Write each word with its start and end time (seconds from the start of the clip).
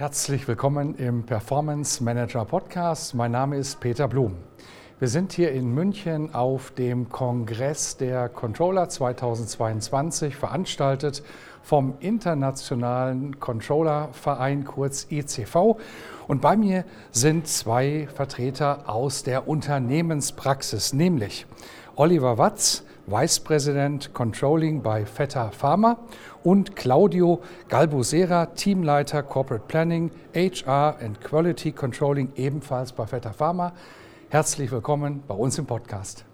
Herzlich 0.00 0.48
willkommen 0.48 0.94
im 0.94 1.24
Performance 1.24 2.02
Manager 2.02 2.46
Podcast. 2.46 3.14
Mein 3.14 3.32
Name 3.32 3.58
ist 3.58 3.80
Peter 3.80 4.08
Blum. 4.08 4.34
Wir 4.98 5.08
sind 5.08 5.30
hier 5.34 5.52
in 5.52 5.74
München 5.74 6.34
auf 6.34 6.70
dem 6.70 7.10
Kongress 7.10 7.98
der 7.98 8.30
Controller 8.30 8.88
2022 8.88 10.36
veranstaltet 10.36 11.22
vom 11.62 11.96
Internationalen 12.00 13.38
Controller 13.40 14.08
Verein 14.12 14.64
kurz 14.64 15.06
ICV. 15.10 15.76
Und 16.26 16.40
bei 16.40 16.56
mir 16.56 16.86
sind 17.10 17.46
zwei 17.46 18.08
Vertreter 18.14 18.88
aus 18.88 19.22
der 19.22 19.48
Unternehmenspraxis, 19.48 20.94
nämlich 20.94 21.44
Oliver 21.94 22.38
Watz, 22.38 22.84
Vice 23.06 23.40
President 23.40 24.12
Controlling 24.14 24.82
bei 24.82 25.04
Feta 25.04 25.50
Pharma 25.50 25.98
und 26.42 26.76
Claudio 26.76 27.40
Galbusera, 27.68 28.46
Teamleiter 28.46 29.22
Corporate 29.22 29.64
Planning, 29.66 30.10
HR 30.34 30.96
and 31.00 31.20
Quality 31.20 31.72
Controlling 31.72 32.32
ebenfalls 32.36 32.92
bei 32.92 33.06
Feta 33.06 33.32
Pharma. 33.32 33.72
Herzlich 34.28 34.70
willkommen 34.70 35.22
bei 35.26 35.34
uns 35.34 35.58
im 35.58 35.66
Podcast. 35.66 36.24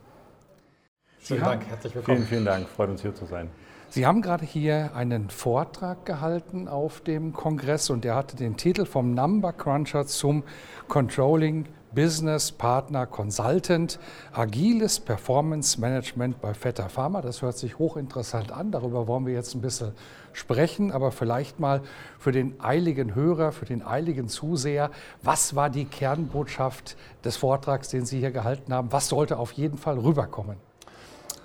Vielen 1.18 1.40
Dank, 1.40 1.66
herzlich 1.66 1.94
willkommen. 1.94 2.18
Vielen, 2.18 2.28
vielen 2.28 2.44
Dank, 2.44 2.68
freut 2.68 2.90
uns 2.90 3.02
hier 3.02 3.14
zu 3.14 3.26
sein. 3.26 3.50
Sie 3.88 4.04
haben 4.04 4.20
gerade 4.20 4.44
hier 4.44 4.90
einen 4.94 5.30
Vortrag 5.30 6.04
gehalten 6.04 6.68
auf 6.68 7.00
dem 7.00 7.32
Kongress 7.32 7.88
und 7.88 8.04
der 8.04 8.16
hatte 8.16 8.36
den 8.36 8.56
Titel 8.56 8.84
vom 8.84 9.14
Number 9.14 9.52
Cruncher 9.52 10.06
zum 10.06 10.42
Controlling 10.88 11.66
Business 11.96 12.52
Partner 12.52 13.06
Consultant, 13.06 13.98
agiles 14.34 15.00
Performance 15.00 15.80
Management 15.80 16.42
bei 16.42 16.52
Vetter 16.52 16.90
Pharma. 16.90 17.22
Das 17.22 17.40
hört 17.40 17.56
sich 17.56 17.78
hochinteressant 17.78 18.52
an. 18.52 18.70
Darüber 18.70 19.08
wollen 19.08 19.24
wir 19.24 19.32
jetzt 19.32 19.54
ein 19.54 19.62
bisschen 19.62 19.92
sprechen, 20.34 20.92
aber 20.92 21.10
vielleicht 21.10 21.58
mal 21.58 21.80
für 22.18 22.32
den 22.32 22.60
eiligen 22.60 23.14
Hörer, 23.14 23.50
für 23.50 23.64
den 23.64 23.82
eiligen 23.82 24.28
Zuseher. 24.28 24.90
Was 25.22 25.56
war 25.56 25.70
die 25.70 25.86
Kernbotschaft 25.86 26.98
des 27.24 27.38
Vortrags, 27.38 27.88
den 27.88 28.04
Sie 28.04 28.20
hier 28.20 28.30
gehalten 28.30 28.74
haben? 28.74 28.92
Was 28.92 29.08
sollte 29.08 29.38
auf 29.38 29.52
jeden 29.52 29.78
Fall 29.78 29.98
rüberkommen? 29.98 30.58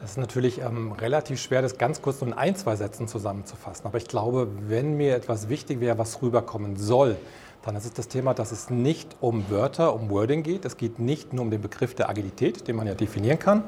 Es 0.04 0.12
ist 0.12 0.18
natürlich 0.18 0.60
ähm, 0.60 0.92
relativ 0.92 1.40
schwer, 1.40 1.62
das 1.62 1.78
ganz 1.78 2.02
kurz 2.02 2.22
in 2.24 2.34
ein, 2.34 2.58
zwei 2.58 2.76
Sätzen 2.76 3.08
zusammenzufassen. 3.08 3.86
Aber 3.86 4.00
ich 4.00 4.08
glaube, 4.08 4.50
wenn 4.68 4.98
mir 4.98 5.16
etwas 5.16 5.48
wichtig 5.48 5.80
wäre, 5.80 5.98
was 5.98 6.22
rüberkommen 6.22 6.76
soll, 6.76 7.16
dann 7.64 7.76
ist 7.76 7.86
es 7.86 7.94
das 7.94 8.08
Thema, 8.08 8.34
dass 8.34 8.52
es 8.52 8.70
nicht 8.70 9.16
um 9.22 9.50
Wörter, 9.50 9.94
um 9.94 10.10
Wording 10.10 10.44
geht. 10.44 10.66
Es 10.66 10.78
geht 10.78 11.00
nicht 11.00 11.34
nur 11.34 11.44
um 11.44 11.52
den 11.52 11.62
Begriff 11.62 11.94
der 11.94 12.10
Agilität, 12.10 12.68
den 12.68 12.76
man 12.76 12.88
ja 12.88 12.96
definieren 12.96 13.40
kann, 13.40 13.64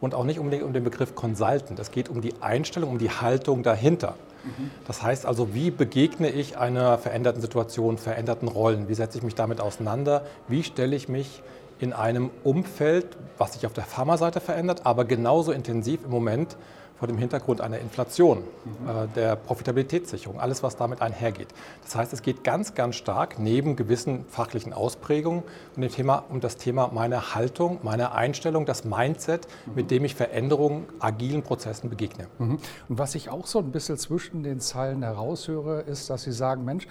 und 0.00 0.14
auch 0.14 0.24
nicht 0.24 0.38
um 0.38 0.50
den, 0.50 0.62
um 0.62 0.72
den 0.72 0.84
Begriff 0.84 1.14
Consultant. 1.14 1.78
Es 1.78 1.90
geht 1.90 2.08
um 2.08 2.20
die 2.20 2.34
Einstellung, 2.40 2.90
um 2.90 2.98
die 2.98 3.10
Haltung 3.10 3.62
dahinter. 3.62 4.14
Mhm. 4.44 4.70
Das 4.86 5.02
heißt 5.02 5.26
also, 5.26 5.54
wie 5.54 5.70
begegne 5.70 6.30
ich 6.30 6.56
einer 6.56 6.98
veränderten 6.98 7.40
Situation, 7.40 7.98
veränderten 7.98 8.48
Rollen? 8.48 8.88
Wie 8.88 8.94
setze 8.94 9.18
ich 9.18 9.24
mich 9.24 9.34
damit 9.34 9.60
auseinander? 9.60 10.24
Wie 10.48 10.62
stelle 10.62 10.96
ich 10.96 11.08
mich 11.08 11.42
in 11.78 11.92
einem 11.92 12.30
Umfeld, 12.44 13.16
was 13.38 13.54
sich 13.54 13.66
auf 13.66 13.72
der 13.72 13.84
Pharmaseite 13.84 14.40
verändert, 14.40 14.82
aber 14.84 15.04
genauso 15.06 15.52
intensiv 15.52 16.04
im 16.04 16.10
Moment 16.10 16.56
vor 17.00 17.08
dem 17.08 17.16
Hintergrund 17.16 17.62
einer 17.62 17.78
Inflation, 17.78 18.44
äh, 18.86 19.08
der 19.16 19.34
Profitabilitätssicherung, 19.34 20.38
alles, 20.38 20.62
was 20.62 20.76
damit 20.76 21.00
einhergeht. 21.00 21.48
Das 21.82 21.96
heißt, 21.96 22.12
es 22.12 22.20
geht 22.20 22.44
ganz, 22.44 22.74
ganz 22.74 22.96
stark 22.96 23.38
neben 23.38 23.74
gewissen 23.74 24.26
fachlichen 24.28 24.74
Ausprägungen 24.74 25.42
um, 25.74 25.82
dem 25.82 25.90
Thema, 25.90 26.24
um 26.28 26.40
das 26.40 26.58
Thema 26.58 26.90
meiner 26.92 27.34
Haltung, 27.34 27.78
meiner 27.82 28.14
Einstellung, 28.14 28.66
das 28.66 28.84
Mindset, 28.84 29.48
mhm. 29.64 29.74
mit 29.76 29.90
dem 29.90 30.04
ich 30.04 30.14
Veränderungen, 30.14 30.84
agilen 30.98 31.42
Prozessen 31.42 31.88
begegne. 31.88 32.26
Mhm. 32.38 32.58
Und 32.90 32.98
was 32.98 33.14
ich 33.14 33.30
auch 33.30 33.46
so 33.46 33.60
ein 33.60 33.72
bisschen 33.72 33.96
zwischen 33.96 34.42
den 34.42 34.60
Zeilen 34.60 35.02
heraushöre, 35.02 35.80
ist, 35.80 36.10
dass 36.10 36.24
Sie 36.24 36.32
sagen, 36.32 36.66
Mensch, 36.66 36.86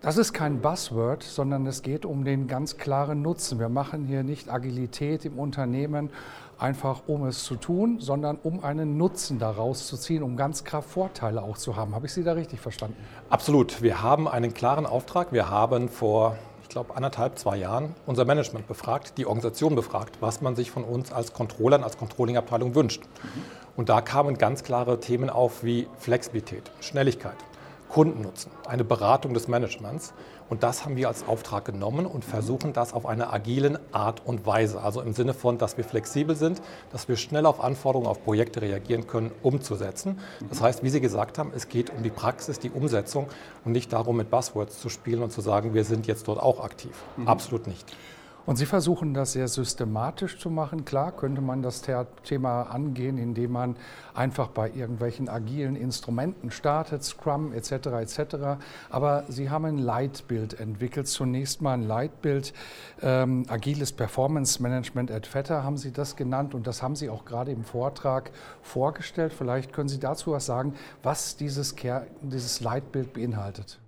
das 0.00 0.16
ist 0.16 0.32
kein 0.32 0.60
Buzzword, 0.60 1.22
sondern 1.22 1.66
es 1.66 1.82
geht 1.82 2.04
um 2.04 2.24
den 2.24 2.46
ganz 2.48 2.76
klaren 2.76 3.22
Nutzen. 3.22 3.58
Wir 3.58 3.68
machen 3.68 4.04
hier 4.04 4.22
nicht 4.22 4.50
Agilität 4.50 5.24
im 5.24 5.38
Unternehmen 5.38 6.10
einfach 6.58 7.02
um 7.06 7.26
es 7.26 7.44
zu 7.44 7.56
tun, 7.56 7.98
sondern 8.00 8.38
um 8.42 8.64
einen 8.64 8.96
Nutzen 8.96 9.38
daraus 9.38 9.86
zu 9.86 9.96
ziehen, 9.96 10.22
um 10.22 10.36
ganz 10.36 10.64
klar 10.64 10.82
Vorteile 10.82 11.42
auch 11.42 11.58
zu 11.58 11.76
haben. 11.76 11.94
Habe 11.94 12.06
ich 12.06 12.12
Sie 12.12 12.24
da 12.24 12.32
richtig 12.32 12.60
verstanden? 12.60 12.96
Absolut. 13.28 13.82
Wir 13.82 14.02
haben 14.02 14.28
einen 14.28 14.54
klaren 14.54 14.86
Auftrag. 14.86 15.32
Wir 15.32 15.50
haben 15.50 15.88
vor, 15.88 16.36
ich 16.62 16.68
glaube, 16.68 16.96
anderthalb, 16.96 17.38
zwei 17.38 17.56
Jahren 17.56 17.94
unser 18.06 18.24
Management 18.24 18.66
befragt, 18.66 19.18
die 19.18 19.26
Organisation 19.26 19.74
befragt, 19.74 20.16
was 20.20 20.40
man 20.40 20.56
sich 20.56 20.70
von 20.70 20.84
uns 20.84 21.12
als 21.12 21.32
Controllern, 21.32 21.84
als 21.84 21.98
Controllingabteilung 21.98 22.74
wünscht. 22.74 23.02
Und 23.76 23.90
da 23.90 24.00
kamen 24.00 24.38
ganz 24.38 24.62
klare 24.62 25.00
Themen 25.00 25.28
auf 25.28 25.62
wie 25.62 25.86
Flexibilität, 25.98 26.70
Schnelligkeit, 26.80 27.36
Kundennutzen, 27.96 28.52
eine 28.66 28.84
Beratung 28.84 29.32
des 29.32 29.48
Managements. 29.48 30.12
Und 30.50 30.62
das 30.62 30.84
haben 30.84 30.96
wir 30.96 31.08
als 31.08 31.26
Auftrag 31.26 31.64
genommen 31.64 32.04
und 32.04 32.26
versuchen 32.26 32.74
das 32.74 32.92
auf 32.92 33.06
eine 33.06 33.32
agilen 33.32 33.78
Art 33.90 34.20
und 34.26 34.44
Weise, 34.44 34.82
also 34.82 35.00
im 35.00 35.14
Sinne 35.14 35.32
von, 35.32 35.56
dass 35.56 35.78
wir 35.78 35.84
flexibel 35.84 36.36
sind, 36.36 36.60
dass 36.92 37.08
wir 37.08 37.16
schnell 37.16 37.46
auf 37.46 37.64
Anforderungen, 37.64 38.06
auf 38.06 38.22
Projekte 38.22 38.60
reagieren 38.60 39.06
können, 39.06 39.30
umzusetzen. 39.42 40.20
Das 40.50 40.60
heißt, 40.60 40.82
wie 40.82 40.90
Sie 40.90 41.00
gesagt 41.00 41.38
haben, 41.38 41.52
es 41.56 41.70
geht 41.70 41.88
um 41.88 42.02
die 42.02 42.10
Praxis, 42.10 42.58
die 42.58 42.68
Umsetzung 42.68 43.28
und 43.64 43.72
nicht 43.72 43.90
darum, 43.94 44.18
mit 44.18 44.30
Buzzwords 44.30 44.78
zu 44.78 44.90
spielen 44.90 45.22
und 45.22 45.32
zu 45.32 45.40
sagen, 45.40 45.72
wir 45.72 45.84
sind 45.84 46.06
jetzt 46.06 46.28
dort 46.28 46.38
auch 46.38 46.62
aktiv. 46.62 46.92
Mhm. 47.16 47.28
Absolut 47.28 47.66
nicht. 47.66 47.96
Und 48.46 48.54
Sie 48.56 48.66
versuchen 48.66 49.12
das 49.12 49.32
sehr 49.32 49.48
systematisch 49.48 50.38
zu 50.38 50.50
machen. 50.50 50.84
Klar 50.84 51.10
könnte 51.10 51.40
man 51.40 51.62
das 51.62 51.82
Thema 52.22 52.62
angehen, 52.62 53.18
indem 53.18 53.50
man 53.50 53.76
einfach 54.14 54.48
bei 54.48 54.70
irgendwelchen 54.70 55.28
agilen 55.28 55.74
Instrumenten 55.74 56.52
startet, 56.52 57.02
Scrum 57.02 57.52
etc. 57.52 57.72
etc. 57.72 58.36
Aber 58.88 59.24
Sie 59.28 59.50
haben 59.50 59.64
ein 59.64 59.78
Leitbild 59.78 60.60
entwickelt. 60.60 61.08
Zunächst 61.08 61.60
mal 61.60 61.74
ein 61.74 61.82
Leitbild, 61.82 62.54
ähm, 63.02 63.44
agiles 63.48 63.90
Performance 63.90 64.62
Management 64.62 65.10
at 65.10 65.26
Vetter 65.26 65.64
haben 65.64 65.76
Sie 65.76 65.92
das 65.92 66.14
genannt 66.14 66.54
und 66.54 66.68
das 66.68 66.84
haben 66.84 66.94
Sie 66.94 67.10
auch 67.10 67.24
gerade 67.24 67.50
im 67.50 67.64
Vortrag 67.64 68.30
vorgestellt. 68.62 69.32
Vielleicht 69.32 69.72
können 69.72 69.88
Sie 69.88 69.98
dazu 69.98 70.30
was 70.30 70.46
sagen, 70.46 70.74
was 71.02 71.36
dieses, 71.36 71.74
dieses 72.22 72.60
Leitbild 72.60 73.12
beinhaltet. 73.12 73.80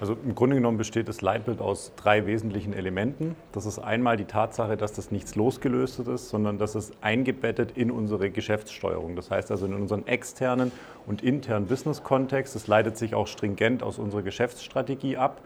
Also 0.00 0.16
im 0.24 0.36
Grunde 0.36 0.54
genommen 0.54 0.78
besteht 0.78 1.08
das 1.08 1.22
Leitbild 1.22 1.60
aus 1.60 1.92
drei 1.96 2.24
wesentlichen 2.26 2.72
Elementen. 2.72 3.34
Das 3.50 3.66
ist 3.66 3.80
einmal 3.80 4.16
die 4.16 4.26
Tatsache, 4.26 4.76
dass 4.76 4.92
das 4.92 5.10
nichts 5.10 5.34
losgelöstes 5.34 6.06
ist, 6.06 6.28
sondern 6.28 6.56
dass 6.56 6.76
es 6.76 6.92
eingebettet 7.00 7.76
in 7.76 7.90
unsere 7.90 8.30
Geschäftssteuerung. 8.30 9.16
Das 9.16 9.32
heißt 9.32 9.50
also 9.50 9.66
in 9.66 9.74
unseren 9.74 10.06
externen 10.06 10.70
und 11.06 11.24
internen 11.24 11.66
Business-Kontext. 11.66 12.54
Es 12.54 12.68
leitet 12.68 12.96
sich 12.96 13.16
auch 13.16 13.26
stringent 13.26 13.82
aus 13.82 13.98
unserer 13.98 14.22
Geschäftsstrategie 14.22 15.16
ab. 15.16 15.40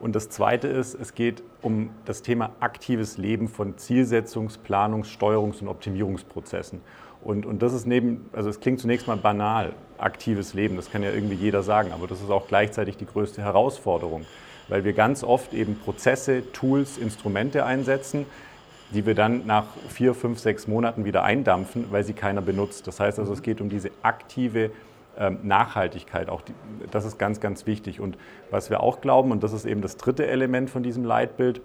Und 0.00 0.14
das 0.14 0.28
Zweite 0.28 0.68
ist, 0.68 0.94
es 0.94 1.14
geht 1.14 1.42
um 1.62 1.88
das 2.04 2.20
Thema 2.20 2.50
aktives 2.60 3.16
Leben 3.16 3.48
von 3.48 3.76
Zielsetzungs-, 3.76 4.58
Planungs-, 4.58 5.08
Steuerungs- 5.08 5.62
und 5.62 5.68
Optimierungsprozessen. 5.68 6.82
Und, 7.24 7.46
und 7.46 7.62
das 7.62 7.72
ist 7.72 7.86
neben, 7.86 8.28
also 8.32 8.50
es 8.50 8.60
klingt 8.60 8.80
zunächst 8.80 9.06
mal 9.06 9.16
banal, 9.16 9.72
aktives 9.96 10.52
Leben, 10.52 10.76
das 10.76 10.90
kann 10.90 11.02
ja 11.02 11.10
irgendwie 11.10 11.36
jeder 11.36 11.62
sagen, 11.62 11.92
aber 11.92 12.06
das 12.06 12.20
ist 12.20 12.30
auch 12.30 12.48
gleichzeitig 12.48 12.98
die 12.98 13.06
größte 13.06 13.40
Herausforderung, 13.42 14.26
weil 14.68 14.84
wir 14.84 14.92
ganz 14.92 15.24
oft 15.24 15.54
eben 15.54 15.76
Prozesse, 15.76 16.42
Tools, 16.52 16.98
Instrumente 16.98 17.64
einsetzen, 17.64 18.26
die 18.90 19.06
wir 19.06 19.14
dann 19.14 19.46
nach 19.46 19.64
vier, 19.88 20.14
fünf, 20.14 20.38
sechs 20.38 20.68
Monaten 20.68 21.06
wieder 21.06 21.24
eindampfen, 21.24 21.86
weil 21.90 22.04
sie 22.04 22.12
keiner 22.12 22.42
benutzt. 22.42 22.86
Das 22.86 23.00
heißt 23.00 23.18
also, 23.18 23.32
es 23.32 23.42
geht 23.42 23.62
um 23.62 23.70
diese 23.70 23.90
aktive 24.02 24.70
ähm, 25.18 25.38
Nachhaltigkeit, 25.42 26.28
auch 26.28 26.42
die, 26.42 26.52
das 26.90 27.06
ist 27.06 27.18
ganz, 27.18 27.40
ganz 27.40 27.66
wichtig. 27.66 28.00
Und 28.00 28.18
was 28.50 28.68
wir 28.68 28.80
auch 28.80 29.00
glauben, 29.00 29.30
und 29.30 29.42
das 29.42 29.52
ist 29.52 29.64
eben 29.64 29.80
das 29.80 29.96
dritte 29.96 30.26
Element 30.26 30.68
von 30.68 30.82
diesem 30.82 31.04
Leitbild, 31.04 31.62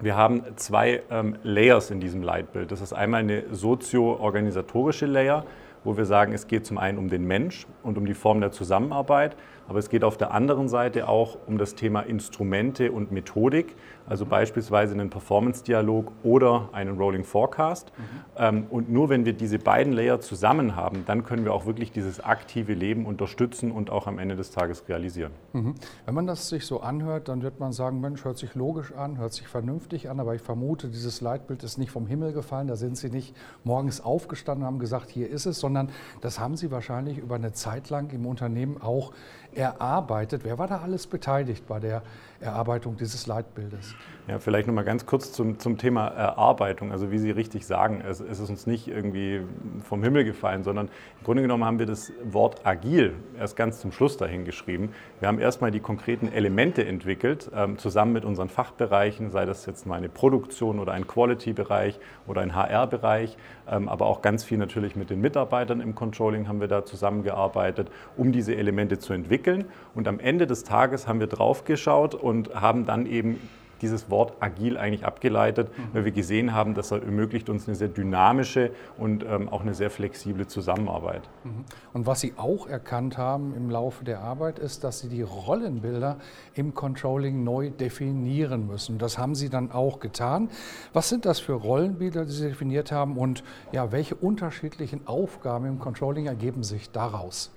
wir 0.00 0.16
haben 0.16 0.42
zwei 0.56 1.02
ähm, 1.10 1.36
Layers 1.42 1.90
in 1.90 2.00
diesem 2.00 2.22
Leitbild. 2.22 2.72
Das 2.72 2.80
ist 2.80 2.92
einmal 2.92 3.20
eine 3.20 3.44
sozio-organisatorische 3.54 5.06
Layer, 5.06 5.44
wo 5.84 5.96
wir 5.96 6.04
sagen, 6.04 6.32
es 6.32 6.46
geht 6.46 6.66
zum 6.66 6.78
einen 6.78 6.98
um 6.98 7.08
den 7.08 7.24
Mensch 7.26 7.66
und 7.82 7.98
um 7.98 8.06
die 8.06 8.14
Form 8.14 8.40
der 8.40 8.50
Zusammenarbeit. 8.50 9.36
Aber 9.68 9.78
es 9.78 9.88
geht 9.88 10.04
auf 10.04 10.16
der 10.16 10.32
anderen 10.32 10.68
Seite 10.68 11.08
auch 11.08 11.38
um 11.46 11.58
das 11.58 11.74
Thema 11.74 12.00
Instrumente 12.00 12.92
und 12.92 13.12
Methodik, 13.12 13.76
also 14.06 14.26
beispielsweise 14.26 14.92
einen 14.92 15.10
Performance-Dialog 15.10 16.12
oder 16.22 16.68
einen 16.72 16.98
Rolling 16.98 17.24
Forecast. 17.24 17.92
Mhm. 18.38 18.66
Und 18.70 18.90
nur 18.90 19.08
wenn 19.08 19.24
wir 19.24 19.32
diese 19.32 19.58
beiden 19.58 19.92
Layer 19.92 20.20
zusammen 20.20 20.76
haben, 20.76 21.04
dann 21.06 21.24
können 21.24 21.44
wir 21.44 21.54
auch 21.54 21.66
wirklich 21.66 21.92
dieses 21.92 22.22
aktive 22.22 22.74
Leben 22.74 23.06
unterstützen 23.06 23.72
und 23.72 23.90
auch 23.90 24.06
am 24.06 24.18
Ende 24.18 24.36
des 24.36 24.50
Tages 24.50 24.88
realisieren. 24.88 25.32
Mhm. 25.52 25.74
Wenn 26.04 26.14
man 26.14 26.26
das 26.26 26.48
sich 26.48 26.66
so 26.66 26.80
anhört, 26.80 27.28
dann 27.28 27.42
wird 27.42 27.60
man 27.60 27.72
sagen, 27.72 28.00
Mensch, 28.00 28.24
hört 28.24 28.36
sich 28.36 28.54
logisch 28.54 28.92
an, 28.92 29.18
hört 29.18 29.32
sich 29.32 29.48
vernünftig 29.48 30.10
an, 30.10 30.20
aber 30.20 30.34
ich 30.34 30.42
vermute, 30.42 30.88
dieses 30.88 31.20
Leitbild 31.20 31.62
ist 31.62 31.78
nicht 31.78 31.90
vom 31.90 32.06
Himmel 32.06 32.32
gefallen, 32.32 32.68
da 32.68 32.76
sind 32.76 32.96
Sie 32.96 33.08
nicht 33.08 33.34
morgens 33.62 34.02
aufgestanden 34.02 34.64
und 34.64 34.66
haben 34.66 34.78
gesagt, 34.78 35.10
hier 35.10 35.30
ist 35.30 35.46
es, 35.46 35.60
sondern 35.60 35.90
das 36.20 36.38
haben 36.38 36.56
Sie 36.56 36.70
wahrscheinlich 36.70 37.18
über 37.18 37.36
eine 37.36 37.52
Zeit 37.52 37.88
lang 37.90 38.10
im 38.10 38.26
Unternehmen 38.26 38.80
auch 38.80 39.12
erarbeitet. 39.56 40.42
Wer 40.44 40.58
war 40.58 40.68
da 40.68 40.78
alles 40.78 41.06
beteiligt 41.06 41.66
bei 41.66 41.80
der 41.80 42.02
Erarbeitung 42.44 42.96
dieses 42.96 43.26
Leitbildes? 43.26 43.94
Ja, 44.26 44.38
vielleicht 44.38 44.66
noch 44.66 44.74
mal 44.74 44.84
ganz 44.84 45.04
kurz 45.04 45.32
zum, 45.32 45.58
zum 45.58 45.76
Thema 45.76 46.08
Erarbeitung. 46.08 46.92
Also 46.92 47.10
wie 47.10 47.18
Sie 47.18 47.30
richtig 47.30 47.66
sagen, 47.66 48.02
es, 48.08 48.20
es, 48.20 48.40
ist 48.40 48.48
uns 48.48 48.66
nicht 48.66 48.88
irgendwie 48.88 49.42
vom 49.82 50.02
Himmel 50.02 50.24
gefallen, 50.24 50.64
sondern 50.64 50.86
im 50.86 51.24
Grunde 51.24 51.42
genommen 51.42 51.64
haben 51.64 51.78
wir 51.78 51.84
das 51.84 52.10
Wort 52.24 52.64
agil 52.64 53.14
erst 53.38 53.56
ganz 53.56 53.80
zum 53.80 53.92
Schluss 53.92 54.16
dahin 54.16 54.44
geschrieben. 54.44 54.90
Wir 55.20 55.28
haben 55.28 55.38
erstmal 55.38 55.70
die 55.70 55.80
konkreten 55.80 56.28
Elemente 56.28 56.86
entwickelt, 56.86 57.50
ähm, 57.54 57.76
zusammen 57.76 58.14
mit 58.14 58.24
unseren 58.24 58.48
Fachbereichen, 58.48 59.30
sei 59.30 59.44
das 59.44 59.66
jetzt 59.66 59.86
mal 59.86 59.96
eine 59.96 60.08
Produktion 60.08 60.80
oder 60.80 60.92
ein 60.92 61.06
Quality-Bereich 61.06 61.98
oder 62.26 62.40
ein 62.40 62.54
HR-Bereich, 62.54 63.36
ähm, 63.68 63.88
aber 63.88 64.06
auch 64.06 64.22
ganz 64.22 64.42
viel 64.42 64.56
natürlich 64.58 64.96
mit 64.96 65.10
den 65.10 65.20
Mitarbeitern 65.20 65.80
im 65.80 65.94
Controlling 65.94 66.48
haben 66.48 66.60
wir 66.60 66.68
da 66.68 66.84
zusammengearbeitet, 66.84 67.90
um 68.16 68.32
diese 68.32 68.54
Elemente 68.54 68.98
zu 68.98 69.12
entwickeln. 69.12 69.66
Und 69.94 70.08
am 70.08 70.18
Ende 70.18 70.46
des 70.46 70.64
Tages 70.64 71.06
haben 71.06 71.20
wir 71.20 71.26
draufgeschaut 71.26 72.14
und 72.14 72.33
haben 72.54 72.86
dann 72.86 73.06
eben 73.06 73.38
dieses 73.84 74.10
Wort 74.10 74.34
agil 74.40 74.78
eigentlich 74.78 75.04
abgeleitet, 75.04 75.68
mhm. 75.76 75.82
weil 75.92 76.04
wir 76.06 76.12
gesehen 76.12 76.54
haben, 76.54 76.74
dass 76.74 76.90
er 76.90 77.02
ermöglicht 77.02 77.50
uns 77.50 77.68
eine 77.68 77.76
sehr 77.76 77.88
dynamische 77.88 78.70
und 78.96 79.24
ähm, 79.24 79.48
auch 79.48 79.60
eine 79.60 79.74
sehr 79.74 79.90
flexible 79.90 80.46
Zusammenarbeit. 80.46 81.22
Mhm. 81.44 81.64
Und 81.92 82.06
was 82.06 82.20
Sie 82.20 82.32
auch 82.36 82.66
erkannt 82.66 83.18
haben 83.18 83.54
im 83.54 83.68
Laufe 83.68 84.04
der 84.04 84.20
Arbeit 84.20 84.58
ist, 84.58 84.84
dass 84.84 85.00
Sie 85.00 85.08
die 85.08 85.22
Rollenbilder 85.22 86.16
im 86.54 86.74
Controlling 86.74 87.44
neu 87.44 87.70
definieren 87.70 88.66
müssen. 88.66 88.96
Das 88.98 89.18
haben 89.18 89.34
Sie 89.34 89.50
dann 89.50 89.70
auch 89.70 90.00
getan. 90.00 90.48
Was 90.94 91.10
sind 91.10 91.26
das 91.26 91.40
für 91.40 91.52
Rollenbilder, 91.52 92.24
die 92.24 92.32
Sie 92.32 92.48
definiert 92.48 92.90
haben 92.90 93.18
und 93.18 93.44
ja, 93.72 93.92
welche 93.92 94.14
unterschiedlichen 94.14 95.06
Aufgaben 95.06 95.66
im 95.66 95.78
Controlling 95.78 96.26
ergeben 96.26 96.62
sich 96.62 96.90
daraus? 96.90 97.52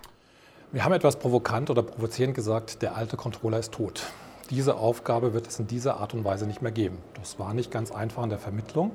Wir 0.73 0.83
haben 0.83 0.91
etwas 0.91 1.17
provokant 1.17 1.69
oder 1.69 1.83
provozierend 1.83 2.35
gesagt, 2.35 2.81
der 2.81 2.97
alte 2.97 3.15
Controller 3.15 3.59
ist 3.59 3.71
tot. 3.71 4.03
Diese 4.49 4.75
Aufgabe 4.75 5.33
wird 5.33 5.47
es 5.47 5.59
in 5.59 5.67
dieser 5.67 5.97
Art 5.97 6.13
und 6.13 6.23
Weise 6.23 6.47
nicht 6.47 6.61
mehr 6.61 6.71
geben. 6.71 6.99
Das 7.19 7.37
war 7.37 7.53
nicht 7.53 7.69
ganz 7.69 7.91
einfach 7.91 8.23
in 8.23 8.29
der 8.29 8.39
Vermittlung. 8.39 8.91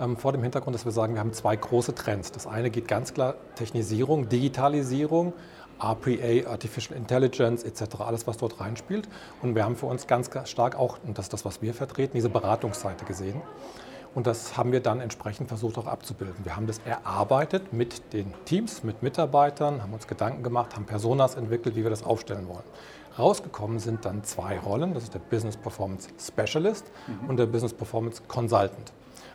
Ähm, 0.00 0.16
vor 0.16 0.32
dem 0.32 0.42
Hintergrund, 0.42 0.74
dass 0.74 0.86
wir 0.86 0.92
sagen, 0.92 1.12
wir 1.14 1.20
haben 1.20 1.34
zwei 1.34 1.54
große 1.54 1.94
Trends. 1.94 2.32
Das 2.32 2.46
eine 2.46 2.70
geht 2.70 2.88
ganz 2.88 3.12
klar 3.12 3.34
Technisierung, 3.56 4.30
Digitalisierung, 4.30 5.34
RPA, 5.78 6.50
Artificial 6.50 6.96
Intelligence 6.96 7.62
etc., 7.62 8.00
alles, 8.00 8.26
was 8.26 8.38
dort 8.38 8.58
reinspielt. 8.58 9.06
Und 9.42 9.54
wir 9.54 9.64
haben 9.64 9.76
für 9.76 9.86
uns 9.86 10.06
ganz 10.06 10.30
stark 10.44 10.76
auch, 10.76 10.98
und 11.06 11.18
das 11.18 11.26
ist 11.26 11.32
das, 11.34 11.44
was 11.44 11.60
wir 11.60 11.74
vertreten, 11.74 12.12
diese 12.14 12.30
Beratungsseite 12.30 13.04
gesehen. 13.04 13.42
Und 14.14 14.26
das 14.26 14.56
haben 14.56 14.72
wir 14.72 14.80
dann 14.80 15.00
entsprechend 15.00 15.48
versucht 15.48 15.78
auch 15.78 15.86
abzubilden. 15.86 16.44
Wir 16.44 16.56
haben 16.56 16.66
das 16.66 16.80
erarbeitet 16.84 17.72
mit 17.72 18.12
den 18.12 18.32
Teams, 18.44 18.82
mit 18.82 19.02
Mitarbeitern, 19.02 19.82
haben 19.82 19.92
uns 19.92 20.08
Gedanken 20.08 20.42
gemacht, 20.42 20.74
haben 20.74 20.86
Personas 20.86 21.36
entwickelt, 21.36 21.76
wie 21.76 21.84
wir 21.84 21.90
das 21.90 22.02
aufstellen 22.02 22.48
wollen. 22.48 22.64
Rausgekommen 23.18 23.78
sind 23.78 24.04
dann 24.04 24.24
zwei 24.24 24.58
Rollen, 24.58 24.94
das 24.94 25.04
ist 25.04 25.14
der 25.14 25.18
Business 25.18 25.56
Performance 25.56 26.08
Specialist 26.18 26.86
mhm. 27.06 27.28
und 27.28 27.36
der 27.36 27.46
Business 27.46 27.72
Performance 27.72 28.22
Consultant. 28.28 28.92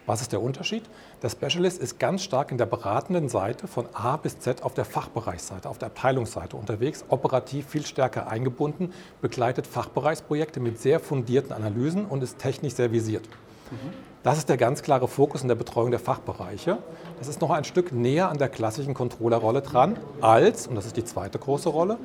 Was 0.08 0.22
ist 0.22 0.32
der 0.32 0.42
Unterschied? 0.42 0.84
Der 1.24 1.30
Specialist 1.30 1.82
ist 1.82 2.00
ganz 2.00 2.22
stark 2.22 2.52
in 2.52 2.60
der 2.60 2.68
beratenden 2.68 3.28
Seite 3.28 3.68
von 3.68 3.88
A 3.94 4.18
bis 4.18 4.38
Z 4.38 4.62
auf 4.62 4.76
der 4.76 4.86
Fachbereichsseite, 4.86 5.68
auf 5.68 5.80
der 5.80 5.88
Abteilungsseite 5.88 6.56
unterwegs, 6.56 7.06
operativ 7.10 7.68
viel 7.70 7.86
stärker 7.86 8.28
eingebunden, 8.28 8.94
begleitet 9.22 9.66
Fachbereichsprojekte 9.66 10.60
mit 10.60 10.80
sehr 10.80 11.00
fundierten 11.00 11.54
Analysen 11.54 12.06
und 12.06 12.22
ist 12.22 12.38
technisch 12.38 12.76
sehr 12.76 12.92
visiert. 12.92 13.28
Mhm. 13.72 13.94
Das 14.24 14.40
ist 14.40 14.50
der 14.50 14.58
ganz 14.58 14.82
klare 14.82 15.08
Fokus 15.08 15.44
in 15.44 15.50
der 15.50 15.56
Betreuung 15.56 15.92
der 15.92 16.00
Fachbereiche. 16.00 16.80
Das 17.20 17.28
ist 17.28 17.42
noch 17.42 17.52
ein 17.52 17.64
Stück 17.64 17.92
näher 17.92 18.30
an 18.30 18.40
der 18.40 18.50
klassischen 18.50 18.96
Controllerrolle 18.96 19.62
dran 19.62 19.98
als, 20.20 20.66
und 20.66 20.74
das 20.74 20.88
ist 20.88 20.98
die 20.98 21.04
zweite 21.04 21.38
große 21.38 21.70
Rolle, 21.70 22.00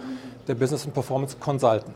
der 0.47 0.55
Business 0.55 0.85
and 0.85 0.93
Performance 0.93 1.39
Consultant. 1.41 1.95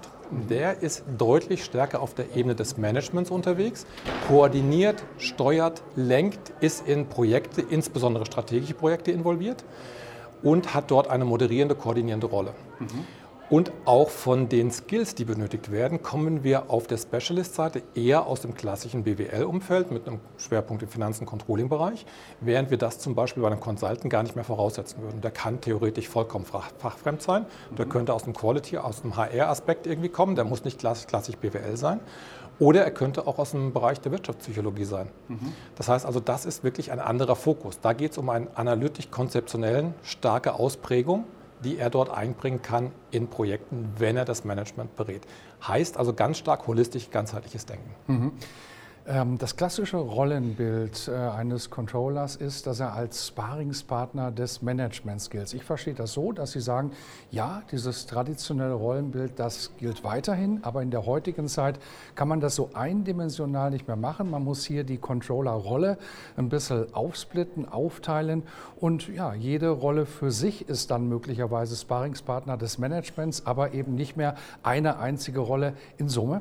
Der 0.48 0.82
ist 0.82 1.04
deutlich 1.18 1.62
stärker 1.62 2.00
auf 2.00 2.14
der 2.14 2.34
Ebene 2.34 2.54
des 2.54 2.78
Managements 2.78 3.30
unterwegs, 3.30 3.84
koordiniert, 4.26 5.04
steuert, 5.18 5.82
lenkt, 5.94 6.52
ist 6.60 6.88
in 6.88 7.06
Projekte, 7.06 7.60
insbesondere 7.60 8.24
strategische 8.24 8.72
Projekte 8.72 9.10
involviert 9.10 9.62
und 10.42 10.72
hat 10.72 10.90
dort 10.90 11.08
eine 11.08 11.26
moderierende, 11.26 11.74
koordinierende 11.74 12.28
Rolle. 12.28 12.54
Mhm. 12.78 13.04
Und 13.50 13.72
auch 13.84 14.08
von 14.08 14.48
den 14.48 14.70
Skills, 14.70 15.14
die 15.14 15.26
benötigt 15.26 15.70
werden, 15.70 16.02
kommen 16.02 16.44
wir 16.44 16.70
auf 16.70 16.86
der 16.86 16.96
Specialist-Seite 16.96 17.82
eher 17.94 18.26
aus 18.26 18.40
dem 18.40 18.54
klassischen 18.54 19.04
BWL-Umfeld 19.04 19.90
mit 19.90 20.08
einem 20.08 20.20
Schwerpunkt 20.38 20.82
im 20.82 20.88
Finanzen-Controlling-Bereich, 20.88 22.06
während 22.40 22.70
wir 22.70 22.78
das 22.78 22.98
zum 22.98 23.14
Beispiel 23.14 23.42
bei 23.42 23.50
einem 23.50 23.60
Consultant 23.60 24.08
gar 24.08 24.22
nicht 24.22 24.34
mehr 24.34 24.44
voraussetzen 24.44 25.02
würden. 25.02 25.20
Der 25.20 25.30
kann 25.30 25.60
theoretisch 25.60 26.08
vollkommen 26.08 26.46
fachfremd 26.46 27.20
sein, 27.20 27.44
der 27.76 27.84
könnte 27.84 28.14
aus 28.14 28.24
dem 28.24 28.32
Quality, 28.32 28.78
aus 28.78 29.02
dem 29.02 29.14
HR-Aspekt 29.14 29.86
irgendwie 29.86 30.08
kommen, 30.08 30.36
der 30.36 30.44
muss 30.44 30.64
nicht 30.64 30.78
klassisch 30.78 31.36
BWL 31.36 31.76
sein. 31.76 32.00
Oder 32.60 32.84
er 32.84 32.92
könnte 32.92 33.26
auch 33.26 33.38
aus 33.38 33.50
dem 33.50 33.72
Bereich 33.72 34.00
der 34.00 34.12
Wirtschaftspsychologie 34.12 34.84
sein. 34.84 35.08
Mhm. 35.28 35.52
Das 35.74 35.88
heißt 35.88 36.06
also, 36.06 36.20
das 36.20 36.46
ist 36.46 36.64
wirklich 36.64 36.92
ein 36.92 37.00
anderer 37.00 37.36
Fokus. 37.36 37.80
Da 37.80 37.92
geht 37.92 38.12
es 38.12 38.18
um 38.18 38.30
einen 38.30 38.48
analytisch-konzeptionellen, 38.54 39.92
starke 40.02 40.54
Ausprägung 40.54 41.24
die 41.62 41.78
er 41.78 41.90
dort 41.90 42.10
einbringen 42.10 42.62
kann 42.62 42.92
in 43.10 43.28
Projekten, 43.28 43.92
wenn 43.98 44.16
er 44.16 44.24
das 44.24 44.44
Management 44.44 44.96
berät. 44.96 45.22
Heißt 45.66 45.96
also 45.96 46.12
ganz 46.12 46.38
stark 46.38 46.66
holistisch, 46.66 47.10
ganzheitliches 47.10 47.66
Denken. 47.66 47.94
Mhm. 48.06 48.32
Ähm, 49.06 49.36
das 49.36 49.56
klassische 49.56 49.98
Rollenbild 49.98 51.08
äh, 51.08 51.14
eines 51.14 51.68
Controllers 51.68 52.36
ist, 52.36 52.66
dass 52.66 52.80
er 52.80 52.94
als 52.94 53.28
Sparingspartner 53.28 54.30
des 54.30 54.62
Managements 54.62 55.28
gilt. 55.28 55.52
Ich 55.52 55.62
verstehe 55.62 55.92
das 55.92 56.14
so, 56.14 56.32
dass 56.32 56.52
Sie 56.52 56.60
sagen, 56.60 56.90
ja, 57.30 57.62
dieses 57.70 58.06
traditionelle 58.06 58.72
Rollenbild, 58.72 59.38
das 59.38 59.72
gilt 59.76 60.04
weiterhin, 60.04 60.60
aber 60.62 60.80
in 60.80 60.90
der 60.90 61.04
heutigen 61.04 61.48
Zeit 61.48 61.78
kann 62.14 62.28
man 62.28 62.40
das 62.40 62.54
so 62.54 62.70
eindimensional 62.72 63.70
nicht 63.70 63.86
mehr 63.86 63.96
machen. 63.96 64.30
Man 64.30 64.42
muss 64.42 64.64
hier 64.64 64.84
die 64.84 64.96
Controller-Rolle 64.96 65.98
ein 66.38 66.48
bisschen 66.48 66.94
aufsplitten, 66.94 67.68
aufteilen 67.68 68.42
und 68.76 69.08
ja, 69.08 69.34
jede 69.34 69.68
Rolle 69.68 70.06
für 70.06 70.30
sich 70.30 70.66
ist 70.70 70.90
dann 70.90 71.10
möglicherweise 71.10 71.76
Sparingspartner 71.76 72.56
des 72.56 72.78
Managements, 72.78 73.44
aber 73.44 73.74
eben 73.74 73.96
nicht 73.96 74.16
mehr 74.16 74.34
eine 74.62 74.98
einzige 74.98 75.40
Rolle 75.40 75.74
in 75.98 76.08
Summe. 76.08 76.40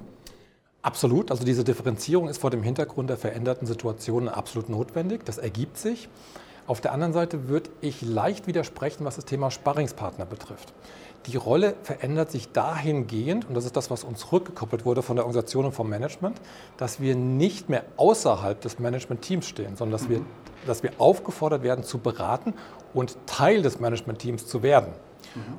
Absolut. 0.84 1.32
Also 1.32 1.46
diese 1.46 1.64
Differenzierung 1.64 2.28
ist 2.28 2.40
vor 2.40 2.50
dem 2.50 2.62
Hintergrund 2.62 3.10
der 3.10 3.18
veränderten 3.18 3.66
Situationen 3.66 4.28
absolut 4.28 4.68
notwendig. 4.68 5.24
Das 5.24 5.38
ergibt 5.38 5.78
sich. 5.78 6.10
Auf 6.68 6.82
der 6.82 6.92
anderen 6.92 7.14
Seite 7.14 7.48
würde 7.48 7.70
ich 7.80 8.02
leicht 8.02 8.48
widersprechen, 8.48 9.06
was 9.06 9.16
das 9.16 9.24
Thema 9.24 9.50
Sparringspartner 9.50 10.26
betrifft. 10.26 10.74
Die 11.26 11.38
Rolle 11.38 11.76
verändert 11.84 12.32
sich 12.32 12.52
dahingehend, 12.52 13.48
und 13.48 13.56
das 13.56 13.64
ist 13.64 13.78
das, 13.78 13.90
was 13.90 14.04
uns 14.04 14.34
rückgekoppelt 14.34 14.84
wurde 14.84 15.02
von 15.02 15.16
der 15.16 15.24
Organisation 15.24 15.66
und 15.66 15.72
vom 15.72 15.90
Management, 15.90 16.40
dass 16.76 17.00
wir 17.00 17.16
nicht 17.16 17.70
mehr 17.70 17.86
außerhalb 17.96 18.60
des 18.60 18.80
Management-Teams 18.80 19.48
stehen, 19.48 19.78
sondern 19.78 19.98
dass, 19.98 20.10
wir, 20.10 20.20
dass 20.68 20.84
wir 20.84 20.92
aufgefordert 20.98 21.64
werden 21.64 21.86
zu 21.86 21.98
beraten 21.98 22.54
und 22.94 23.16
Teil 23.26 23.62
des 23.62 23.80
Management-Teams 23.80 24.48
zu 24.48 24.64
werden. 24.64 24.92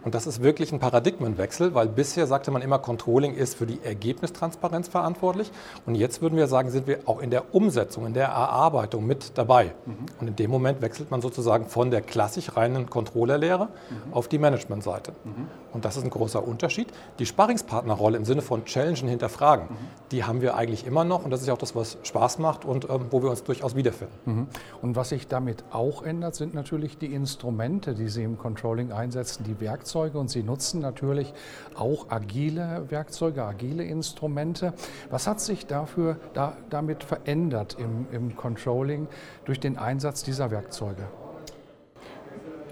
Und 0.04 0.14
das 0.14 0.26
ist 0.26 0.42
wirklich 0.42 0.72
ein 0.72 0.78
Paradigmenwechsel, 0.78 1.74
weil 1.74 1.88
bisher 1.88 2.26
sagte 2.26 2.50
man 2.50 2.62
immer, 2.62 2.78
Controlling 2.78 3.34
ist 3.34 3.54
für 3.54 3.66
die 3.66 3.80
Ergebnistransparenz 3.82 4.88
verantwortlich. 4.88 5.50
Und 5.86 5.94
jetzt 5.94 6.22
würden 6.22 6.36
wir 6.36 6.46
sagen, 6.46 6.70
sind 6.70 6.86
wir 6.86 7.00
auch 7.06 7.20
in 7.20 7.30
der 7.30 7.54
Umsetzung, 7.54 8.06
in 8.06 8.14
der 8.14 8.26
Erarbeitung 8.26 9.06
mit 9.06 9.36
dabei. 9.36 9.72
Mhm. 9.86 9.96
Und 10.20 10.28
in 10.28 10.36
dem 10.36 10.50
Moment 10.50 10.82
wechselt 10.82 11.10
man 11.10 11.20
sozusagen 11.20 11.66
von 11.66 11.90
der 11.90 12.02
klassisch 12.02 12.56
reinen 12.56 12.88
Controllerlehre 12.88 13.66
mhm. 13.66 14.12
auf 14.12 14.28
die 14.28 14.38
Managementseite. 14.38 15.12
Mhm. 15.24 15.48
Und 15.72 15.84
das 15.84 15.96
ist 15.96 16.04
ein 16.04 16.10
großer 16.10 16.46
Unterschied. 16.46 16.88
Die 17.18 17.26
Sparringspartnerrolle 17.26 18.16
im 18.16 18.24
Sinne 18.24 18.42
von 18.42 18.64
Challengen 18.64 19.08
hinterfragen, 19.08 19.66
mhm. 19.68 19.76
die 20.12 20.24
haben 20.24 20.40
wir 20.40 20.56
eigentlich 20.56 20.86
immer 20.86 21.04
noch. 21.04 21.24
Und 21.24 21.30
das 21.30 21.40
ist 21.40 21.48
ja 21.48 21.52
auch 21.52 21.58
das, 21.58 21.74
was 21.74 21.98
Spaß 22.04 22.38
macht 22.38 22.64
und 22.64 22.88
ähm, 22.88 23.06
wo 23.10 23.22
wir 23.22 23.30
uns 23.30 23.42
durchaus 23.42 23.74
wiederfinden. 23.74 24.14
Mhm. 24.24 24.46
Und 24.82 24.96
was 24.96 25.08
sich 25.08 25.26
damit 25.26 25.64
auch 25.72 26.02
ändert, 26.02 26.36
sind 26.36 26.54
natürlich 26.54 26.96
die 26.98 27.12
Instrumente, 27.12 27.94
die 27.94 28.08
Sie 28.08 28.22
im 28.22 28.38
Controlling 28.38 28.92
einsetzen, 28.92 29.44
die 29.44 29.53
Werkzeuge. 29.60 30.18
Und 30.18 30.28
Sie 30.28 30.42
nutzen 30.42 30.80
natürlich 30.80 31.32
auch 31.76 32.06
agile 32.10 32.84
Werkzeuge, 32.88 33.44
agile 33.44 33.84
Instrumente. 33.84 34.72
Was 35.10 35.26
hat 35.26 35.40
sich 35.40 35.66
dafür 35.66 36.16
da, 36.32 36.56
damit 36.70 37.04
verändert 37.04 37.76
im, 37.78 38.06
im 38.12 38.36
Controlling 38.36 39.08
durch 39.44 39.60
den 39.60 39.78
Einsatz 39.78 40.22
dieser 40.22 40.50
Werkzeuge? 40.50 41.02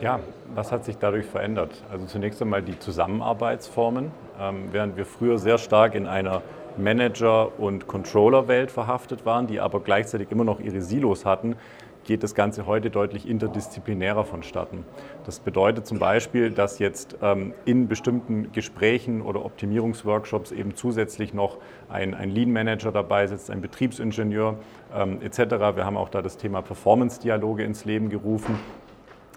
Ja, 0.00 0.18
was 0.54 0.72
hat 0.72 0.84
sich 0.84 0.98
dadurch 0.98 1.26
verändert? 1.26 1.70
Also 1.90 2.06
zunächst 2.06 2.42
einmal 2.42 2.62
die 2.62 2.78
Zusammenarbeitsformen. 2.78 4.10
Ähm, 4.40 4.68
während 4.72 4.96
wir 4.96 5.06
früher 5.06 5.38
sehr 5.38 5.58
stark 5.58 5.94
in 5.94 6.06
einer 6.06 6.42
Manager- 6.76 7.58
und 7.58 7.86
Controller-Welt 7.86 8.70
verhaftet 8.70 9.24
waren, 9.26 9.46
die 9.46 9.60
aber 9.60 9.80
gleichzeitig 9.80 10.30
immer 10.30 10.44
noch 10.44 10.58
ihre 10.58 10.80
Silos 10.80 11.24
hatten, 11.24 11.56
geht 12.04 12.22
das 12.22 12.34
Ganze 12.34 12.66
heute 12.66 12.90
deutlich 12.90 13.28
interdisziplinärer 13.28 14.24
vonstatten. 14.24 14.84
Das 15.24 15.40
bedeutet 15.40 15.86
zum 15.86 15.98
Beispiel, 15.98 16.50
dass 16.50 16.78
jetzt 16.78 17.16
ähm, 17.22 17.54
in 17.64 17.88
bestimmten 17.88 18.52
Gesprächen 18.52 19.22
oder 19.22 19.44
Optimierungsworkshops 19.44 20.52
eben 20.52 20.74
zusätzlich 20.74 21.34
noch 21.34 21.58
ein, 21.88 22.14
ein 22.14 22.30
Lean 22.30 22.52
Manager 22.52 22.92
dabei 22.92 23.26
sitzt, 23.26 23.50
ein 23.50 23.60
Betriebsingenieur 23.60 24.58
ähm, 24.94 25.20
etc. 25.22 25.38
Wir 25.76 25.84
haben 25.84 25.96
auch 25.96 26.08
da 26.08 26.22
das 26.22 26.36
Thema 26.36 26.62
Performance-Dialoge 26.62 27.64
ins 27.64 27.84
Leben 27.84 28.08
gerufen, 28.08 28.58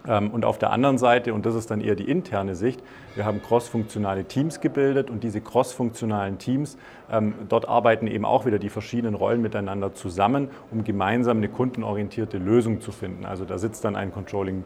und 0.08 0.46
auf 0.46 0.58
der 0.58 0.72
anderen 0.72 0.98
Seite, 0.98 1.34
und 1.34 1.46
das 1.46 1.56
ist 1.56 1.72
dann 1.72 1.82
eher 1.82 1.96
die 1.96 2.10
interne 2.10 2.56
Sicht, 2.56 2.82
wir 3.16 3.26
haben 3.26 3.42
crossfunktionale 3.42 4.26
Teams 4.26 4.62
gebildet 4.62 5.10
und 5.10 5.24
diese 5.24 5.42
crossfunktionalen 5.42 6.38
Teams, 6.38 6.78
ähm, 7.12 7.34
dort 7.50 7.68
arbeiten 7.68 8.08
eben 8.08 8.26
auch 8.26 8.46
wieder 8.46 8.60
die 8.60 8.70
verschiedenen 8.70 9.16
Rollen 9.16 9.42
miteinander 9.42 9.94
zusammen, 9.94 10.50
um 10.72 10.84
gemeinsam 10.84 11.38
eine 11.38 11.50
kundenorientierte 11.50 12.38
Lösung 12.38 12.82
zu 12.82 12.92
finden. 12.92 13.26
Also 13.26 13.46
da 13.46 13.58
sitzt 13.58 13.86
dann 13.86 13.96
ein 13.96 14.12
Controlling 14.12 14.64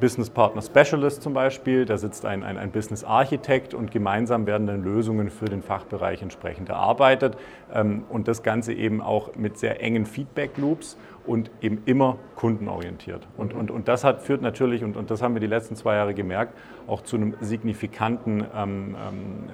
Business 0.00 0.30
Partner 0.30 0.62
Specialist 0.62 1.22
zum 1.22 1.34
Beispiel, 1.34 1.84
da 1.84 1.98
sitzt 1.98 2.24
ein, 2.24 2.42
ein, 2.42 2.56
ein 2.56 2.72
Business 2.72 3.04
Architekt 3.04 3.74
und 3.74 3.90
gemeinsam 3.90 4.46
werden 4.46 4.66
dann 4.66 4.82
Lösungen 4.82 5.28
für 5.28 5.44
den 5.44 5.62
Fachbereich 5.62 6.22
entsprechend 6.22 6.70
erarbeitet 6.70 7.36
ähm, 7.72 8.04
und 8.08 8.26
das 8.26 8.42
Ganze 8.42 8.72
eben 8.72 9.02
auch 9.02 9.36
mit 9.36 9.58
sehr 9.58 9.82
engen 9.82 10.06
Feedback 10.06 10.56
Loops 10.56 10.96
und 11.26 11.50
eben 11.60 11.82
immer 11.84 12.18
kundenorientiert. 12.34 13.26
Und, 13.36 13.52
und, 13.52 13.70
und 13.70 13.88
das 13.88 14.04
hat, 14.04 14.22
führt 14.22 14.42
natürlich, 14.42 14.82
und, 14.82 14.96
und 14.96 15.10
das 15.10 15.22
haben 15.22 15.34
wir 15.34 15.40
die 15.40 15.46
letzten 15.46 15.76
zwei 15.76 15.96
Jahre 15.96 16.14
gemerkt, 16.14 16.56
auch 16.86 17.02
zu 17.02 17.16
einem 17.16 17.34
signifikanten 17.40 18.44
ähm, 18.54 18.96
ähm, 18.96 19.48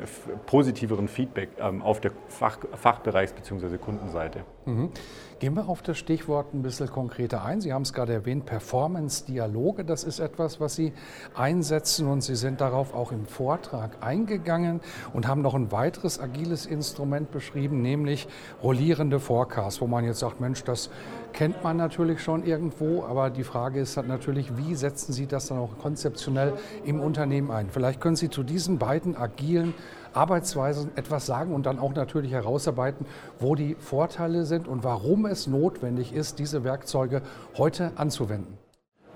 positiveren 0.46 1.08
Feedback 1.08 1.50
ähm, 1.58 1.82
auf 1.82 2.00
der 2.00 2.12
Fach, 2.28 2.58
Fachbereichs- 2.80 3.34
bzw. 3.34 3.78
Kundenseite. 3.78 4.44
Mhm. 4.64 4.90
Gehen 5.38 5.54
wir 5.54 5.68
auf 5.68 5.82
das 5.82 5.98
Stichwort 5.98 6.54
ein 6.54 6.62
bisschen 6.62 6.88
konkreter 6.88 7.44
ein. 7.44 7.60
Sie 7.60 7.72
haben 7.72 7.82
es 7.82 7.92
gerade 7.92 8.14
erwähnt, 8.14 8.46
Performance-Dialoge, 8.46 9.84
das 9.84 10.02
ist 10.02 10.18
etwas, 10.18 10.60
was 10.60 10.76
Sie 10.76 10.94
einsetzen 11.34 12.08
und 12.08 12.22
Sie 12.22 12.36
sind 12.36 12.62
darauf 12.62 12.94
auch 12.94 13.12
im 13.12 13.26
Vortrag 13.26 13.98
eingegangen 14.00 14.80
und 15.12 15.28
haben 15.28 15.42
noch 15.42 15.54
ein 15.54 15.72
weiteres 15.72 16.18
agiles 16.18 16.64
Instrument 16.64 17.30
beschrieben, 17.30 17.82
nämlich 17.82 18.28
rollierende 18.62 19.20
Forecasts, 19.20 19.80
wo 19.82 19.86
man 19.86 20.04
jetzt 20.04 20.20
sagt, 20.20 20.40
Mensch, 20.40 20.64
das 20.64 20.90
kennt 21.34 21.55
man 21.62 21.76
natürlich 21.76 22.20
schon 22.22 22.44
irgendwo, 22.44 23.04
aber 23.04 23.30
die 23.30 23.44
Frage 23.44 23.80
ist 23.80 23.96
halt 23.96 24.08
natürlich, 24.08 24.56
wie 24.56 24.74
setzen 24.74 25.12
Sie 25.12 25.26
das 25.26 25.48
dann 25.48 25.58
auch 25.58 25.78
konzeptionell 25.78 26.54
im 26.84 27.00
Unternehmen 27.00 27.50
ein? 27.50 27.68
Vielleicht 27.70 28.00
können 28.00 28.16
Sie 28.16 28.30
zu 28.30 28.42
diesen 28.42 28.78
beiden 28.78 29.16
agilen 29.16 29.74
Arbeitsweisen 30.12 30.90
etwas 30.96 31.26
sagen 31.26 31.54
und 31.54 31.66
dann 31.66 31.78
auch 31.78 31.94
natürlich 31.94 32.32
herausarbeiten, 32.32 33.06
wo 33.38 33.54
die 33.54 33.74
Vorteile 33.74 34.44
sind 34.46 34.66
und 34.66 34.82
warum 34.82 35.26
es 35.26 35.46
notwendig 35.46 36.14
ist, 36.14 36.38
diese 36.38 36.64
Werkzeuge 36.64 37.22
heute 37.56 37.92
anzuwenden. 37.96 38.58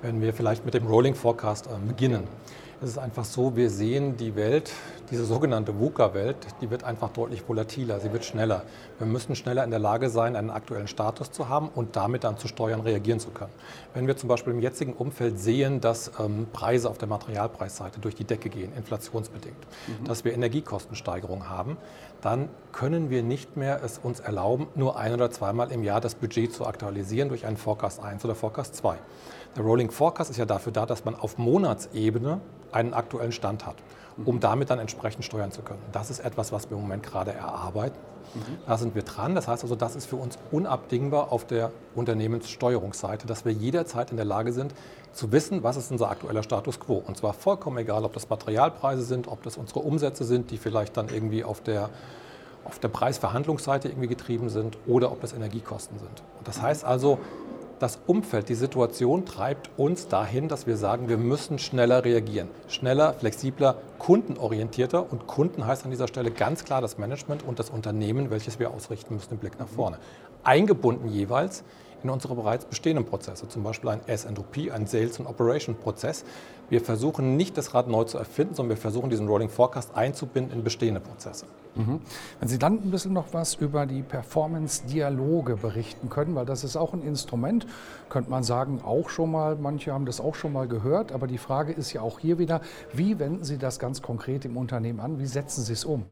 Wenn 0.02 0.20
wir 0.20 0.32
vielleicht 0.32 0.64
mit 0.64 0.74
dem 0.74 0.86
Rolling 0.86 1.14
Forecast 1.14 1.66
äh, 1.66 1.86
beginnen. 1.86 2.24
Es 2.82 2.88
ist 2.88 2.98
einfach 2.98 3.26
so, 3.26 3.56
wir 3.56 3.68
sehen 3.68 4.16
die 4.16 4.36
Welt, 4.36 4.72
diese 5.10 5.26
sogenannte 5.26 5.78
VUCA-Welt, 5.78 6.38
die 6.62 6.70
wird 6.70 6.82
einfach 6.82 7.10
deutlich 7.10 7.46
volatiler, 7.46 8.00
sie 8.00 8.10
wird 8.10 8.24
schneller. 8.24 8.62
Wir 8.96 9.06
müssen 9.06 9.36
schneller 9.36 9.64
in 9.64 9.70
der 9.70 9.78
Lage 9.78 10.08
sein, 10.08 10.34
einen 10.34 10.48
aktuellen 10.48 10.88
Status 10.88 11.30
zu 11.30 11.50
haben 11.50 11.68
und 11.74 11.96
damit 11.96 12.24
dann 12.24 12.38
zu 12.38 12.48
Steuern 12.48 12.80
reagieren 12.80 13.20
zu 13.20 13.32
können. 13.32 13.52
Wenn 13.92 14.06
wir 14.06 14.16
zum 14.16 14.30
Beispiel 14.30 14.54
im 14.54 14.60
jetzigen 14.60 14.94
Umfeld 14.94 15.38
sehen, 15.38 15.82
dass 15.82 16.12
ähm, 16.18 16.46
Preise 16.54 16.88
auf 16.88 16.96
der 16.96 17.08
Materialpreisseite 17.08 18.00
durch 18.00 18.14
die 18.14 18.24
Decke 18.24 18.48
gehen, 18.48 18.72
inflationsbedingt, 18.74 19.58
mhm. 19.86 20.04
dass 20.06 20.24
wir 20.24 20.32
Energiekostensteigerungen 20.32 21.50
haben, 21.50 21.76
dann 22.22 22.48
können 22.72 23.10
wir 23.10 23.22
nicht 23.22 23.58
mehr 23.58 23.82
es 23.84 23.98
uns 23.98 24.20
erlauben, 24.20 24.68
nur 24.74 24.98
ein 24.98 25.12
oder 25.12 25.30
zweimal 25.30 25.70
im 25.70 25.84
Jahr 25.84 26.00
das 26.00 26.14
Budget 26.14 26.54
zu 26.54 26.66
aktualisieren 26.66 27.28
durch 27.28 27.44
einen 27.44 27.58
Forecast 27.58 28.02
1 28.02 28.24
oder 28.24 28.34
Forecast 28.34 28.74
2. 28.76 28.96
Der 29.56 29.64
Rolling 29.64 29.90
Forecast 29.90 30.30
ist 30.30 30.36
ja 30.36 30.46
dafür 30.46 30.72
da, 30.72 30.86
dass 30.86 31.04
man 31.04 31.14
auf 31.16 31.36
Monatsebene 31.38 32.40
einen 32.72 32.94
aktuellen 32.94 33.32
Stand 33.32 33.66
hat, 33.66 33.76
um 34.24 34.38
damit 34.38 34.70
dann 34.70 34.78
entsprechend 34.78 35.24
steuern 35.24 35.50
zu 35.50 35.62
können. 35.62 35.82
Das 35.90 36.08
ist 36.10 36.20
etwas, 36.20 36.52
was 36.52 36.70
wir 36.70 36.76
im 36.76 36.82
Moment 36.82 37.02
gerade 37.02 37.32
erarbeiten. 37.32 37.98
Da 38.66 38.78
sind 38.78 38.94
wir 38.94 39.02
dran. 39.02 39.34
Das 39.34 39.48
heißt 39.48 39.64
also, 39.64 39.74
das 39.74 39.96
ist 39.96 40.06
für 40.06 40.16
uns 40.16 40.38
unabdingbar 40.52 41.32
auf 41.32 41.44
der 41.44 41.72
Unternehmenssteuerungsseite, 41.96 43.26
dass 43.26 43.44
wir 43.44 43.52
jederzeit 43.52 44.12
in 44.12 44.16
der 44.16 44.26
Lage 44.26 44.52
sind, 44.52 44.72
zu 45.12 45.32
wissen, 45.32 45.64
was 45.64 45.76
ist 45.76 45.90
unser 45.90 46.10
aktueller 46.10 46.44
Status 46.44 46.78
quo. 46.78 47.02
Und 47.04 47.16
zwar 47.16 47.32
vollkommen 47.32 47.78
egal, 47.78 48.04
ob 48.04 48.12
das 48.12 48.28
Materialpreise 48.28 49.02
sind, 49.02 49.26
ob 49.26 49.42
das 49.42 49.56
unsere 49.56 49.80
Umsätze 49.80 50.24
sind, 50.24 50.52
die 50.52 50.58
vielleicht 50.58 50.96
dann 50.96 51.08
irgendwie 51.08 51.42
auf 51.42 51.60
der, 51.60 51.90
auf 52.64 52.78
der 52.78 52.88
Preisverhandlungsseite 52.88 53.88
irgendwie 53.88 54.08
getrieben 54.08 54.48
sind 54.48 54.78
oder 54.86 55.10
ob 55.10 55.20
das 55.20 55.32
Energiekosten 55.32 55.98
sind. 55.98 56.22
Und 56.38 56.46
das 56.46 56.62
heißt 56.62 56.84
also, 56.84 57.18
das 57.80 57.98
Umfeld, 58.06 58.50
die 58.50 58.54
Situation 58.54 59.24
treibt 59.24 59.70
uns 59.78 60.06
dahin, 60.06 60.48
dass 60.48 60.66
wir 60.66 60.76
sagen, 60.76 61.08
wir 61.08 61.16
müssen 61.16 61.58
schneller 61.58 62.04
reagieren. 62.04 62.48
Schneller, 62.68 63.14
flexibler, 63.14 63.76
kundenorientierter. 63.98 65.10
Und 65.10 65.26
Kunden 65.26 65.66
heißt 65.66 65.84
an 65.84 65.90
dieser 65.90 66.06
Stelle 66.06 66.30
ganz 66.30 66.64
klar 66.64 66.82
das 66.82 66.98
Management 66.98 67.42
und 67.42 67.58
das 67.58 67.70
Unternehmen, 67.70 68.30
welches 68.30 68.58
wir 68.58 68.70
ausrichten 68.70 69.14
müssen 69.14 69.32
im 69.32 69.38
Blick 69.38 69.58
nach 69.58 69.68
vorne. 69.68 69.98
Eingebunden 70.44 71.08
jeweils 71.08 71.64
in 72.02 72.10
unsere 72.10 72.34
bereits 72.34 72.64
bestehenden 72.64 73.04
Prozesse, 73.04 73.48
zum 73.48 73.62
Beispiel 73.62 73.90
ein 73.90 74.00
S&OP, 74.06 74.70
ein 74.72 74.86
Sales- 74.86 75.18
und 75.18 75.26
Operation-Prozess. 75.26 76.24
Wir 76.68 76.80
versuchen 76.80 77.36
nicht 77.36 77.58
das 77.58 77.74
Rad 77.74 77.88
neu 77.88 78.04
zu 78.04 78.16
erfinden, 78.16 78.54
sondern 78.54 78.76
wir 78.76 78.80
versuchen 78.80 79.10
diesen 79.10 79.26
Rolling 79.26 79.48
Forecast 79.48 79.94
einzubinden 79.96 80.52
in 80.52 80.62
bestehende 80.62 81.00
Prozesse. 81.00 81.46
Mhm. 81.74 82.00
Wenn 82.38 82.48
Sie 82.48 82.58
dann 82.58 82.74
ein 82.74 82.90
bisschen 82.90 83.12
noch 83.12 83.32
was 83.32 83.54
über 83.54 83.86
die 83.86 84.02
Performance-Dialoge 84.02 85.56
berichten 85.56 86.08
können, 86.08 86.34
weil 86.34 86.46
das 86.46 86.62
ist 86.62 86.76
auch 86.76 86.92
ein 86.92 87.02
Instrument, 87.02 87.66
könnte 88.08 88.30
man 88.30 88.44
sagen, 88.44 88.80
auch 88.84 89.08
schon 89.08 89.32
mal, 89.32 89.56
manche 89.56 89.92
haben 89.92 90.06
das 90.06 90.20
auch 90.20 90.34
schon 90.34 90.52
mal 90.52 90.68
gehört, 90.68 91.12
aber 91.12 91.26
die 91.26 91.38
Frage 91.38 91.72
ist 91.72 91.92
ja 91.92 92.02
auch 92.02 92.18
hier 92.20 92.38
wieder, 92.38 92.60
wie 92.92 93.18
wenden 93.18 93.44
Sie 93.44 93.58
das 93.58 93.78
ganz 93.78 94.00
konkret 94.00 94.44
im 94.44 94.56
Unternehmen 94.56 95.00
an, 95.00 95.18
wie 95.18 95.26
setzen 95.26 95.64
Sie 95.64 95.72
es 95.72 95.84
um? 95.84 96.06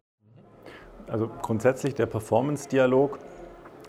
Also 1.08 1.30
grundsätzlich 1.40 1.94
der 1.94 2.06
Performance-Dialog 2.06 3.18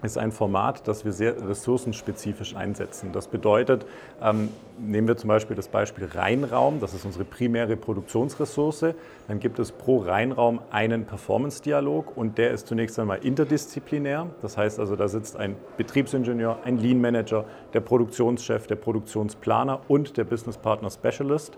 ist 0.01 0.17
ein 0.17 0.31
Format, 0.31 0.87
das 0.87 1.05
wir 1.05 1.11
sehr 1.11 1.47
ressourcenspezifisch 1.47 2.55
einsetzen. 2.55 3.11
Das 3.11 3.27
bedeutet, 3.27 3.85
ähm, 4.21 4.49
nehmen 4.77 5.07
wir 5.07 5.17
zum 5.17 5.27
Beispiel 5.27 5.55
das 5.55 5.67
Beispiel 5.67 6.05
Reinraum, 6.05 6.79
das 6.79 6.93
ist 6.93 7.05
unsere 7.05 7.25
primäre 7.25 7.75
Produktionsressource, 7.75 8.93
dann 9.27 9.39
gibt 9.39 9.59
es 9.59 9.71
pro 9.71 9.99
Reinraum 9.99 10.59
einen 10.71 11.05
Performance-Dialog 11.05 12.15
und 12.15 12.37
der 12.37 12.51
ist 12.51 12.67
zunächst 12.67 12.97
einmal 12.99 13.19
interdisziplinär. 13.23 14.27
Das 14.41 14.57
heißt 14.57 14.79
also, 14.79 14.95
da 14.95 15.07
sitzt 15.07 15.37
ein 15.37 15.55
Betriebsingenieur, 15.77 16.59
ein 16.63 16.77
Lean-Manager, 16.77 17.45
der 17.73 17.81
Produktionschef, 17.81 18.67
der 18.67 18.75
Produktionsplaner 18.75 19.81
und 19.87 20.17
der 20.17 20.23
Business 20.23 20.57
Partner 20.57 20.89
Specialist. 20.89 21.57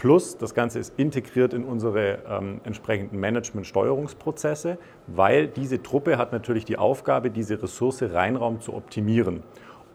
Plus, 0.00 0.38
das 0.38 0.54
Ganze 0.54 0.78
ist 0.78 0.94
integriert 0.96 1.52
in 1.52 1.62
unsere 1.62 2.20
ähm, 2.26 2.62
entsprechenden 2.64 3.20
Management-Steuerungsprozesse, 3.20 4.78
weil 5.06 5.46
diese 5.46 5.82
Truppe 5.82 6.16
hat 6.16 6.32
natürlich 6.32 6.64
die 6.64 6.78
Aufgabe, 6.78 7.28
diese 7.30 7.62
Ressource 7.62 8.02
Reinraum 8.02 8.62
zu 8.62 8.72
optimieren. 8.72 9.42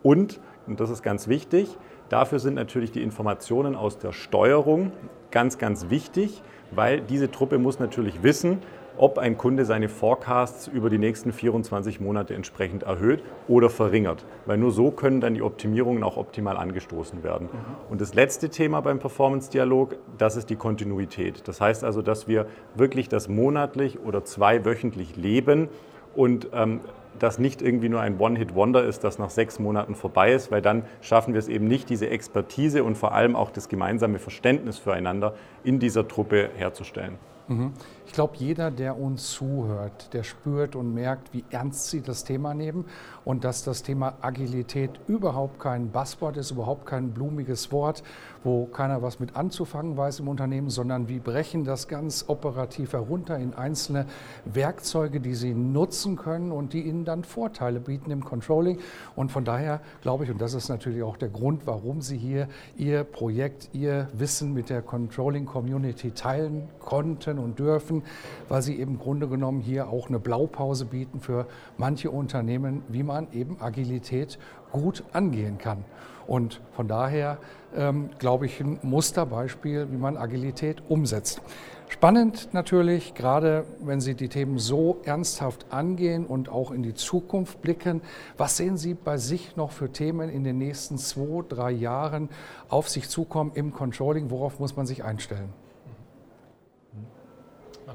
Und, 0.03 0.39
und 0.67 0.79
das 0.79 0.91
ist 0.91 1.01
ganz 1.01 1.27
wichtig, 1.27 1.75
dafür 2.09 2.37
sind 2.37 2.53
natürlich 2.53 2.91
die 2.91 3.01
Informationen 3.01 3.75
aus 3.75 3.97
der 3.97 4.11
Steuerung 4.11 4.91
ganz, 5.31 5.57
ganz 5.57 5.89
wichtig, 5.89 6.43
weil 6.69 7.01
diese 7.01 7.31
Truppe 7.31 7.57
muss 7.57 7.79
natürlich 7.79 8.21
wissen, 8.21 8.59
ob 8.97 9.17
ein 9.17 9.37
Kunde 9.37 9.65
seine 9.65 9.89
Forecasts 9.89 10.67
über 10.67 10.89
die 10.89 10.97
nächsten 10.97 11.31
24 11.31 11.99
Monate 11.99 12.33
entsprechend 12.33 12.83
erhöht 12.83 13.23
oder 13.47 13.69
verringert. 13.69 14.25
Weil 14.45 14.57
nur 14.57 14.71
so 14.71 14.91
können 14.91 15.21
dann 15.21 15.33
die 15.33 15.41
Optimierungen 15.41 16.03
auch 16.03 16.17
optimal 16.17 16.57
angestoßen 16.57 17.23
werden. 17.23 17.49
Mhm. 17.51 17.91
Und 17.91 18.01
das 18.01 18.13
letzte 18.13 18.49
Thema 18.49 18.81
beim 18.81 18.99
Performance-Dialog, 18.99 19.97
das 20.17 20.35
ist 20.35 20.49
die 20.49 20.55
Kontinuität. 20.55 21.47
Das 21.47 21.61
heißt 21.61 21.83
also, 21.83 22.01
dass 22.01 22.27
wir 22.27 22.47
wirklich 22.75 23.09
das 23.09 23.27
monatlich 23.27 23.99
oder 23.99 24.23
zweiwöchentlich 24.23 25.15
leben 25.15 25.69
und 26.15 26.49
ähm, 26.53 26.81
das 27.19 27.39
nicht 27.39 27.61
irgendwie 27.61 27.89
nur 27.89 28.01
ein 28.01 28.19
One-Hit-Wonder 28.19 28.83
ist, 28.83 29.03
das 29.03 29.19
nach 29.19 29.29
sechs 29.29 29.59
Monaten 29.59 29.95
vorbei 29.95 30.33
ist, 30.33 30.51
weil 30.51 30.61
dann 30.61 30.83
schaffen 31.01 31.33
wir 31.33 31.39
es 31.39 31.47
eben 31.47 31.67
nicht, 31.67 31.89
diese 31.89 32.09
Expertise 32.09 32.83
und 32.83 32.97
vor 32.97 33.13
allem 33.13 33.35
auch 33.35 33.51
das 33.51 33.69
gemeinsame 33.69 34.19
Verständnis 34.19 34.77
füreinander 34.77 35.33
in 35.63 35.79
dieser 35.79 36.07
Truppe 36.07 36.49
herzustellen. 36.55 37.17
Mhm. 37.47 37.73
Ich 38.07 38.13
glaube, 38.13 38.35
jeder, 38.37 38.71
der 38.71 38.97
uns 38.97 39.31
zuhört, 39.31 40.13
der 40.13 40.23
spürt 40.23 40.75
und 40.75 40.93
merkt, 40.93 41.33
wie 41.33 41.43
ernst 41.49 41.89
Sie 41.89 42.01
das 42.01 42.23
Thema 42.23 42.53
nehmen 42.53 42.85
und 43.25 43.43
dass 43.43 43.63
das 43.63 43.83
Thema 43.83 44.13
Agilität 44.21 44.91
überhaupt 45.07 45.59
kein 45.59 45.89
Buzzword 45.89 46.37
ist, 46.37 46.51
überhaupt 46.51 46.85
kein 46.85 47.11
blumiges 47.11 47.71
Wort, 47.71 48.03
wo 48.43 48.65
keiner 48.67 49.01
was 49.01 49.19
mit 49.19 49.35
anzufangen 49.35 49.97
weiß 49.97 50.19
im 50.19 50.27
Unternehmen, 50.27 50.69
sondern 50.69 51.07
wir 51.09 51.19
brechen 51.19 51.65
das 51.65 51.87
ganz 51.87 52.25
operativ 52.27 52.93
herunter 52.93 53.37
in 53.37 53.53
einzelne 53.53 54.05
Werkzeuge, 54.45 55.19
die 55.19 55.35
Sie 55.35 55.53
nutzen 55.53 56.15
können 56.15 56.51
und 56.51 56.73
die 56.73 56.83
Ihnen 56.83 57.05
dann 57.05 57.23
Vorteile 57.23 57.79
bieten 57.79 58.11
im 58.11 58.23
Controlling. 58.23 58.79
Und 59.15 59.31
von 59.31 59.43
daher 59.43 59.81
glaube 60.01 60.23
ich, 60.23 60.31
und 60.31 60.39
das 60.39 60.53
ist 60.53 60.69
natürlich 60.69 61.03
auch 61.03 61.17
der 61.17 61.29
Grund, 61.29 61.65
warum 61.65 62.01
Sie 62.01 62.17
hier 62.17 62.47
Ihr 62.77 63.03
Projekt, 63.03 63.69
Ihr 63.73 64.09
Wissen 64.13 64.53
mit 64.53 64.69
der 64.69 64.81
Controlling 64.81 65.45
Community 65.45 66.11
teilen 66.11 66.69
konnten 66.79 67.34
und 67.39 67.59
dürfen, 67.59 68.03
weil 68.49 68.61
Sie 68.61 68.79
eben 68.79 68.93
im 68.93 68.99
Grunde 68.99 69.27
genommen 69.27 69.61
hier 69.61 69.89
auch 69.89 70.07
eine 70.07 70.19
Blaupause 70.19 70.85
bieten 70.85 71.19
für 71.19 71.47
manche 71.77 72.11
Unternehmen, 72.11 72.83
wie 72.87 73.03
man 73.03 73.27
eben 73.33 73.57
Agilität 73.59 74.39
gut 74.71 75.03
angehen 75.13 75.57
kann. 75.57 75.83
Und 76.27 76.61
von 76.71 76.87
daher 76.87 77.37
ähm, 77.75 78.09
glaube 78.17 78.45
ich 78.45 78.59
ein 78.59 78.79
Musterbeispiel, 78.81 79.91
wie 79.91 79.97
man 79.97 80.17
Agilität 80.17 80.81
umsetzt. 80.89 81.41
Spannend 81.87 82.49
natürlich, 82.51 83.13
gerade 83.13 83.65
wenn 83.79 84.01
Sie 84.01 84.15
die 84.15 84.27
Themen 84.27 84.57
so 84.57 84.97
ernsthaft 85.05 85.67
angehen 85.69 86.25
und 86.25 86.49
auch 86.49 86.71
in 86.71 86.81
die 86.81 86.95
Zukunft 86.95 87.61
blicken. 87.61 88.01
Was 88.37 88.57
sehen 88.57 88.75
Sie 88.75 88.95
bei 88.95 89.17
sich 89.17 89.55
noch 89.55 89.71
für 89.71 89.91
Themen 89.91 90.29
in 90.29 90.43
den 90.43 90.57
nächsten 90.57 90.97
zwei, 90.97 91.43
drei 91.47 91.71
Jahren 91.71 92.29
auf 92.69 92.89
sich 92.89 93.07
zukommen 93.07 93.51
im 93.53 93.71
Controlling? 93.71 94.31
Worauf 94.31 94.59
muss 94.59 94.75
man 94.75 94.87
sich 94.87 95.03
einstellen? 95.03 95.53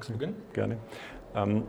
Magst 0.00 0.08
du 0.08 0.14
beginnen? 0.14 0.36
Gerne. 0.54 0.78
Ähm 1.36 1.64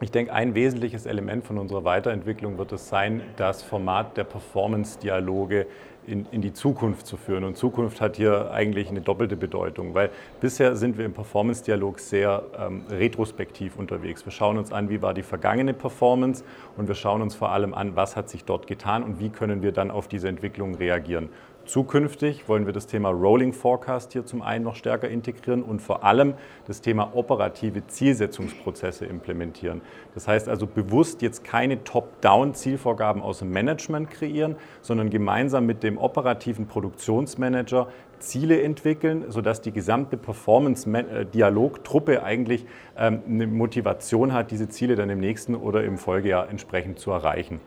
ich 0.00 0.12
denke, 0.12 0.32
ein 0.32 0.54
wesentliches 0.54 1.06
Element 1.06 1.44
von 1.44 1.58
unserer 1.58 1.82
Weiterentwicklung 1.82 2.56
wird 2.56 2.70
es 2.70 2.88
sein, 2.88 3.20
das 3.34 3.64
Format 3.64 4.16
der 4.16 4.22
Performance-Dialoge 4.22 5.66
in, 6.06 6.24
in, 6.30 6.40
die 6.40 6.52
Zukunft 6.52 7.08
zu 7.08 7.16
führen. 7.16 7.42
Und 7.42 7.56
Zukunft 7.56 8.00
hat 8.00 8.16
hier 8.16 8.52
eigentlich 8.52 8.88
eine 8.88 9.00
doppelte 9.00 9.36
Bedeutung, 9.36 9.94
weil 9.94 10.10
bisher 10.40 10.76
sind 10.76 10.98
wir 10.98 11.04
im 11.04 11.14
Performance-Dialog 11.14 11.98
sehr 11.98 12.44
ähm, 12.56 12.84
retrospektiv 12.88 13.76
unterwegs. 13.76 14.24
Wir 14.24 14.30
schauen 14.30 14.56
uns 14.56 14.72
an, 14.72 14.88
wie 14.88 15.02
war 15.02 15.12
die 15.12 15.24
vergangene 15.24 15.74
Performance 15.74 16.44
und 16.76 16.86
wir 16.86 16.94
schauen 16.94 17.22
uns 17.22 17.34
vor 17.34 17.50
allem 17.50 17.74
an, 17.74 17.96
was 17.96 18.14
hat 18.14 18.30
sich 18.30 18.44
dort 18.44 18.68
getan 18.68 19.02
und 19.02 19.18
wie 19.18 19.30
können 19.30 19.62
wir 19.62 19.72
dann 19.72 19.90
auf 19.90 20.06
diese 20.06 20.28
Entwicklung 20.28 20.76
reagieren. 20.76 21.28
Zukünftig 21.68 22.48
wollen 22.48 22.64
wir 22.64 22.72
das 22.72 22.86
Thema 22.86 23.10
Rolling 23.10 23.52
Forecast 23.52 24.14
hier 24.14 24.24
zum 24.24 24.40
einen 24.40 24.64
noch 24.64 24.74
stärker 24.74 25.10
integrieren 25.10 25.62
und 25.62 25.82
vor 25.82 26.02
allem 26.02 26.32
das 26.66 26.80
Thema 26.80 27.14
operative 27.14 27.86
Zielsetzungsprozesse 27.86 29.04
implementieren. 29.04 29.82
Das 30.14 30.26
heißt 30.26 30.48
also 30.48 30.66
bewusst 30.66 31.20
jetzt 31.20 31.44
keine 31.44 31.84
Top-Down-Zielvorgaben 31.84 33.20
aus 33.20 33.40
dem 33.40 33.50
Management 33.50 34.08
kreieren, 34.08 34.56
sondern 34.80 35.10
gemeinsam 35.10 35.66
mit 35.66 35.82
dem 35.82 35.98
operativen 35.98 36.68
Produktionsmanager 36.68 37.88
Ziele 38.18 38.62
entwickeln, 38.62 39.26
sodass 39.28 39.60
die 39.60 39.72
gesamte 39.72 40.16
Performance-Dialog-Truppe 40.16 42.22
eigentlich 42.22 42.64
ähm, 42.96 43.20
eine 43.28 43.46
Motivation 43.46 44.32
hat, 44.32 44.52
diese 44.52 44.70
Ziele 44.70 44.96
dann 44.96 45.10
im 45.10 45.20
nächsten 45.20 45.54
oder 45.54 45.84
im 45.84 45.98
Folgejahr 45.98 46.48
entsprechend 46.48 46.98
zu 46.98 47.10
erreichen. 47.10 47.60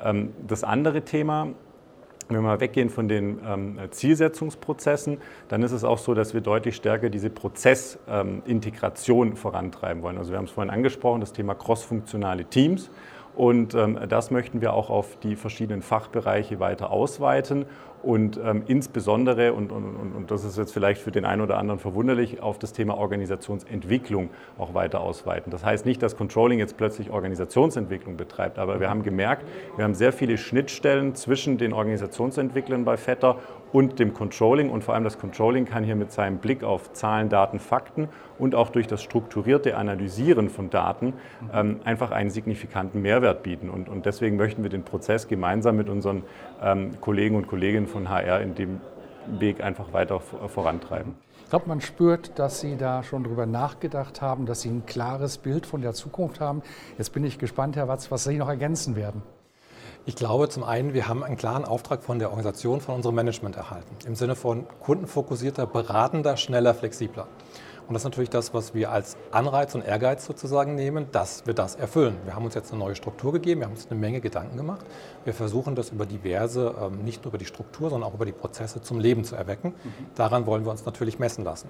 Ähm, 0.00 0.32
das 0.46 0.62
andere 0.62 1.02
Thema 1.02 1.54
wenn 2.28 2.36
wir 2.36 2.42
mal 2.42 2.60
weggehen 2.60 2.90
von 2.90 3.08
den 3.08 3.40
ähm, 3.46 3.78
Zielsetzungsprozessen, 3.90 5.18
dann 5.48 5.62
ist 5.62 5.72
es 5.72 5.84
auch 5.84 5.98
so, 5.98 6.14
dass 6.14 6.34
wir 6.34 6.40
deutlich 6.40 6.76
stärker 6.76 7.08
diese 7.10 7.30
Prozessintegration 7.30 9.28
ähm, 9.28 9.36
vorantreiben 9.36 10.02
wollen. 10.02 10.18
Also 10.18 10.30
wir 10.30 10.38
haben 10.38 10.44
es 10.44 10.50
vorhin 10.50 10.70
angesprochen, 10.70 11.20
das 11.20 11.32
Thema 11.32 11.54
crossfunktionale 11.54 12.44
Teams. 12.44 12.90
Und 13.38 13.72
ähm, 13.76 13.96
das 14.08 14.32
möchten 14.32 14.60
wir 14.60 14.72
auch 14.72 14.90
auf 14.90 15.16
die 15.20 15.36
verschiedenen 15.36 15.80
Fachbereiche 15.80 16.58
weiter 16.58 16.90
ausweiten 16.90 17.66
und 18.02 18.38
ähm, 18.42 18.62
insbesondere, 18.66 19.52
und, 19.52 19.72
und, 19.72 19.84
und 19.84 20.30
das 20.30 20.44
ist 20.44 20.56
jetzt 20.56 20.72
vielleicht 20.72 21.00
für 21.00 21.10
den 21.10 21.24
einen 21.24 21.42
oder 21.42 21.58
anderen 21.58 21.78
verwunderlich, 21.78 22.40
auf 22.40 22.58
das 22.58 22.72
Thema 22.72 22.96
Organisationsentwicklung 22.96 24.30
auch 24.56 24.74
weiter 24.74 25.00
ausweiten. 25.00 25.50
Das 25.50 25.64
heißt 25.64 25.84
nicht, 25.86 26.02
dass 26.02 26.16
Controlling 26.16 26.58
jetzt 26.58 26.76
plötzlich 26.76 27.10
Organisationsentwicklung 27.10 28.16
betreibt, 28.16 28.58
aber 28.58 28.80
wir 28.80 28.88
haben 28.88 29.02
gemerkt, 29.02 29.46
wir 29.76 29.84
haben 29.84 29.94
sehr 29.94 30.12
viele 30.12 30.36
Schnittstellen 30.36 31.14
zwischen 31.14 31.58
den 31.58 31.72
Organisationsentwicklern 31.72 32.84
bei 32.84 32.96
Vetter 32.96 33.38
und 33.72 33.98
dem 33.98 34.14
Controlling 34.14 34.70
und 34.70 34.84
vor 34.84 34.94
allem 34.94 35.04
das 35.04 35.18
Controlling 35.18 35.64
kann 35.64 35.84
hier 35.84 35.96
mit 35.96 36.12
seinem 36.12 36.38
Blick 36.38 36.64
auf 36.64 36.92
Zahlen, 36.92 37.28
Daten, 37.28 37.58
Fakten 37.58 38.08
und 38.38 38.54
auch 38.54 38.70
durch 38.70 38.86
das 38.86 39.02
strukturierte 39.02 39.76
Analysieren 39.76 40.48
von 40.48 40.70
Daten 40.70 41.14
ähm, 41.52 41.80
einfach 41.84 42.10
einen 42.10 42.30
signifikanten 42.30 43.02
Mehrwert 43.02 43.42
bieten. 43.42 43.68
Und, 43.68 43.88
und 43.88 44.06
deswegen 44.06 44.36
möchten 44.36 44.62
wir 44.62 44.70
den 44.70 44.84
Prozess 44.84 45.28
gemeinsam 45.28 45.76
mit 45.76 45.88
unseren 45.88 46.22
ähm, 46.62 47.00
Kollegen 47.00 47.36
und 47.36 47.46
Kolleginnen 47.46 47.86
von 47.86 48.08
HR 48.08 48.40
in 48.40 48.54
dem 48.54 48.80
Weg 49.26 49.62
einfach 49.62 49.92
weiter 49.92 50.20
vorantreiben. 50.20 51.14
Ich 51.44 51.50
glaube, 51.50 51.68
man 51.68 51.80
spürt, 51.80 52.38
dass 52.38 52.60
Sie 52.60 52.76
da 52.76 53.02
schon 53.02 53.24
drüber 53.24 53.46
nachgedacht 53.46 54.20
haben, 54.20 54.46
dass 54.46 54.62
Sie 54.62 54.70
ein 54.70 54.84
klares 54.86 55.38
Bild 55.38 55.66
von 55.66 55.80
der 55.80 55.94
Zukunft 55.94 56.40
haben. 56.40 56.62
Jetzt 56.98 57.12
bin 57.12 57.24
ich 57.24 57.38
gespannt, 57.38 57.76
Herr 57.76 57.88
Watz, 57.88 58.10
was 58.10 58.24
Sie 58.24 58.36
noch 58.36 58.48
ergänzen 58.48 58.96
werden. 58.96 59.22
Ich 60.08 60.16
glaube 60.16 60.48
zum 60.48 60.64
einen, 60.64 60.94
wir 60.94 61.06
haben 61.06 61.22
einen 61.22 61.36
klaren 61.36 61.66
Auftrag 61.66 62.02
von 62.02 62.18
der 62.18 62.30
Organisation, 62.30 62.80
von 62.80 62.94
unserem 62.94 63.14
Management 63.14 63.56
erhalten. 63.56 63.94
Im 64.06 64.14
Sinne 64.14 64.36
von 64.36 64.64
kundenfokussierter, 64.80 65.66
beratender, 65.66 66.38
schneller, 66.38 66.72
flexibler. 66.72 67.26
Und 67.86 67.92
das 67.92 68.00
ist 68.00 68.04
natürlich 68.04 68.30
das, 68.30 68.54
was 68.54 68.72
wir 68.72 68.90
als 68.90 69.18
Anreiz 69.32 69.74
und 69.74 69.84
Ehrgeiz 69.84 70.24
sozusagen 70.24 70.74
nehmen, 70.76 71.08
dass 71.12 71.46
wir 71.46 71.52
das 71.52 71.74
erfüllen. 71.74 72.16
Wir 72.24 72.34
haben 72.34 72.46
uns 72.46 72.54
jetzt 72.54 72.72
eine 72.72 72.78
neue 72.78 72.96
Struktur 72.96 73.34
gegeben, 73.34 73.60
wir 73.60 73.66
haben 73.66 73.74
uns 73.74 73.90
eine 73.90 74.00
Menge 74.00 74.22
Gedanken 74.22 74.56
gemacht. 74.56 74.86
Wir 75.24 75.34
versuchen 75.34 75.74
das 75.74 75.90
über 75.90 76.06
diverse, 76.06 76.74
ähm, 76.80 77.04
nicht 77.04 77.24
nur 77.24 77.32
über 77.32 77.38
die 77.38 77.44
Struktur, 77.44 77.90
sondern 77.90 78.08
auch 78.08 78.14
über 78.14 78.24
die 78.24 78.32
Prozesse 78.32 78.80
zum 78.80 79.00
Leben 79.00 79.24
zu 79.24 79.36
erwecken. 79.36 79.74
Mhm. 79.84 80.06
Daran 80.14 80.46
wollen 80.46 80.64
wir 80.64 80.70
uns 80.70 80.86
natürlich 80.86 81.18
messen 81.18 81.44
lassen. 81.44 81.68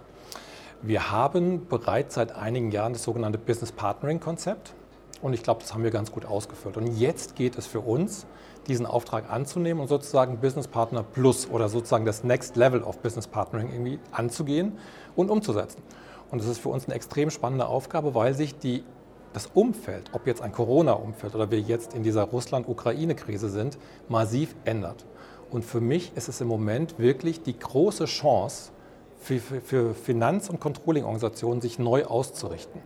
Wir 0.80 1.10
haben 1.10 1.66
bereits 1.66 2.14
seit 2.14 2.36
einigen 2.36 2.70
Jahren 2.70 2.92
das 2.92 3.02
sogenannte 3.02 3.38
Business 3.38 3.72
Partnering 3.72 4.20
Konzept. 4.20 4.74
Und 5.20 5.32
ich 5.32 5.42
glaube, 5.42 5.60
das 5.60 5.74
haben 5.74 5.82
wir 5.82 5.90
ganz 5.90 6.12
gut 6.12 6.24
ausgefüllt. 6.24 6.76
Und 6.76 6.98
jetzt 6.98 7.34
geht 7.34 7.58
es 7.58 7.66
für 7.66 7.80
uns, 7.80 8.26
diesen 8.68 8.86
Auftrag 8.86 9.30
anzunehmen 9.30 9.80
und 9.80 9.88
sozusagen 9.88 10.38
Business 10.38 10.68
Partner 10.68 11.02
Plus 11.02 11.48
oder 11.48 11.68
sozusagen 11.68 12.04
das 12.04 12.22
Next 12.22 12.56
Level 12.56 12.82
of 12.82 12.98
Business 12.98 13.26
Partnering 13.26 13.70
irgendwie 13.70 13.98
anzugehen 14.12 14.78
und 15.16 15.30
umzusetzen. 15.30 15.82
Und 16.30 16.40
das 16.40 16.48
ist 16.48 16.58
für 16.58 16.68
uns 16.68 16.84
eine 16.84 16.94
extrem 16.94 17.30
spannende 17.30 17.66
Aufgabe, 17.66 18.14
weil 18.14 18.34
sich 18.34 18.58
die, 18.58 18.84
das 19.32 19.46
Umfeld, 19.54 20.10
ob 20.12 20.26
jetzt 20.26 20.42
ein 20.42 20.52
Corona-Umfeld 20.52 21.34
oder 21.34 21.50
wir 21.50 21.60
jetzt 21.60 21.94
in 21.94 22.02
dieser 22.02 22.24
Russland-Ukraine-Krise 22.24 23.48
sind, 23.48 23.78
massiv 24.08 24.54
ändert. 24.64 25.06
Und 25.50 25.64
für 25.64 25.80
mich 25.80 26.12
ist 26.14 26.28
es 26.28 26.40
im 26.42 26.48
Moment 26.48 26.98
wirklich 26.98 27.42
die 27.42 27.58
große 27.58 28.04
Chance 28.04 28.72
für, 29.18 29.38
für, 29.38 29.60
für 29.62 29.94
Finanz- 29.94 30.50
und 30.50 30.60
Controlling-Organisationen, 30.60 31.62
sich 31.62 31.78
neu 31.78 32.04
auszurichten. 32.04 32.82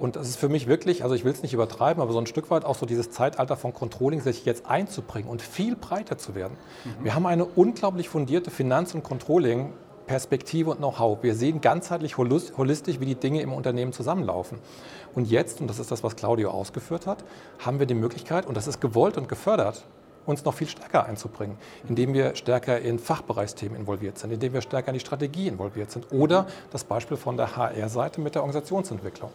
Und 0.00 0.16
das 0.16 0.28
ist 0.28 0.36
für 0.36 0.48
mich 0.48 0.66
wirklich, 0.66 1.04
also 1.04 1.14
ich 1.14 1.24
will 1.24 1.32
es 1.32 1.42
nicht 1.42 1.52
übertreiben, 1.52 2.02
aber 2.02 2.12
so 2.12 2.18
ein 2.18 2.26
Stück 2.26 2.50
weit 2.50 2.64
auch 2.64 2.74
so 2.74 2.86
dieses 2.86 3.10
Zeitalter 3.10 3.56
von 3.56 3.74
Controlling, 3.74 4.22
sich 4.22 4.46
jetzt 4.46 4.66
einzubringen 4.66 5.30
und 5.30 5.42
viel 5.42 5.76
breiter 5.76 6.16
zu 6.16 6.34
werden. 6.34 6.56
Mhm. 6.84 7.04
Wir 7.04 7.14
haben 7.14 7.26
eine 7.26 7.44
unglaublich 7.44 8.08
fundierte 8.08 8.50
Finanz- 8.50 8.94
und 8.94 9.04
Controlling- 9.04 9.72
Perspektive 10.06 10.70
und 10.70 10.78
Know-how. 10.78 11.22
Wir 11.22 11.36
sehen 11.36 11.60
ganzheitlich 11.60 12.18
holistisch, 12.18 12.98
wie 12.98 13.04
die 13.04 13.14
Dinge 13.14 13.42
im 13.42 13.52
Unternehmen 13.52 13.92
zusammenlaufen. 13.92 14.58
Und 15.14 15.30
jetzt, 15.30 15.60
und 15.60 15.68
das 15.68 15.78
ist 15.78 15.92
das, 15.92 16.02
was 16.02 16.16
Claudio 16.16 16.50
ausgeführt 16.50 17.06
hat, 17.06 17.22
haben 17.60 17.78
wir 17.78 17.86
die 17.86 17.94
Möglichkeit, 17.94 18.44
und 18.44 18.56
das 18.56 18.66
ist 18.66 18.80
gewollt 18.80 19.16
und 19.16 19.28
gefördert, 19.28 19.84
uns 20.26 20.44
noch 20.44 20.54
viel 20.54 20.68
stärker 20.68 21.06
einzubringen, 21.06 21.56
indem 21.88 22.14
wir 22.14 22.34
stärker 22.36 22.80
in 22.80 22.98
Fachbereichsthemen 22.98 23.78
involviert 23.78 24.18
sind, 24.18 24.32
indem 24.32 24.52
wir 24.52 24.60
stärker 24.60 24.88
in 24.88 24.94
die 24.94 25.00
Strategie 25.00 25.48
involviert 25.48 25.90
sind 25.90 26.12
oder 26.12 26.46
das 26.70 26.84
Beispiel 26.84 27.16
von 27.16 27.36
der 27.36 27.56
HR-Seite 27.56 28.20
mit 28.20 28.34
der 28.34 28.42
Organisationsentwicklung. 28.42 29.30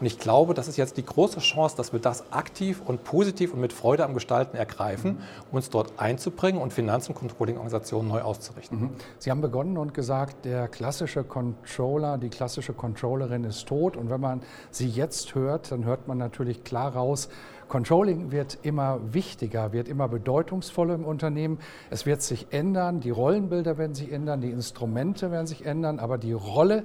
Und 0.00 0.06
ich 0.06 0.18
glaube, 0.18 0.54
das 0.54 0.66
ist 0.66 0.78
jetzt 0.78 0.96
die 0.96 1.04
große 1.04 1.40
Chance, 1.40 1.76
dass 1.76 1.92
wir 1.92 2.00
das 2.00 2.32
aktiv 2.32 2.82
und 2.84 3.04
positiv 3.04 3.52
und 3.52 3.60
mit 3.60 3.72
Freude 3.72 4.04
am 4.04 4.14
Gestalten 4.14 4.56
ergreifen, 4.56 5.18
um 5.50 5.56
uns 5.56 5.68
dort 5.68 5.92
einzubringen 5.98 6.60
und 6.60 6.72
Finanz- 6.72 7.08
und 7.08 7.14
Controlling-Organisationen 7.14 8.08
neu 8.08 8.22
auszurichten. 8.22 8.80
Mhm. 8.80 8.90
Sie 9.18 9.30
haben 9.30 9.42
begonnen 9.42 9.76
und 9.76 9.92
gesagt, 9.92 10.46
der 10.46 10.68
klassische 10.68 11.22
Controller, 11.22 12.16
die 12.16 12.30
klassische 12.30 12.72
Controllerin 12.72 13.44
ist 13.44 13.66
tot. 13.66 13.96
Und 13.96 14.08
wenn 14.08 14.20
man 14.20 14.42
sie 14.70 14.88
jetzt 14.88 15.34
hört, 15.34 15.70
dann 15.70 15.84
hört 15.84 16.08
man 16.08 16.16
natürlich 16.16 16.64
klar 16.64 16.94
raus, 16.94 17.28
Controlling 17.70 18.32
wird 18.32 18.58
immer 18.62 19.00
wichtiger, 19.14 19.72
wird 19.72 19.88
immer 19.88 20.08
bedeutungsvoller 20.08 20.94
im 20.94 21.04
Unternehmen. 21.04 21.58
Es 21.88 22.04
wird 22.04 22.20
sich 22.20 22.48
ändern, 22.50 23.00
die 23.00 23.10
Rollenbilder 23.10 23.78
werden 23.78 23.94
sich 23.94 24.12
ändern, 24.12 24.42
die 24.42 24.50
Instrumente 24.50 25.30
werden 25.30 25.46
sich 25.46 25.64
ändern, 25.64 26.00
aber 26.00 26.18
die 26.18 26.32
Rolle 26.32 26.82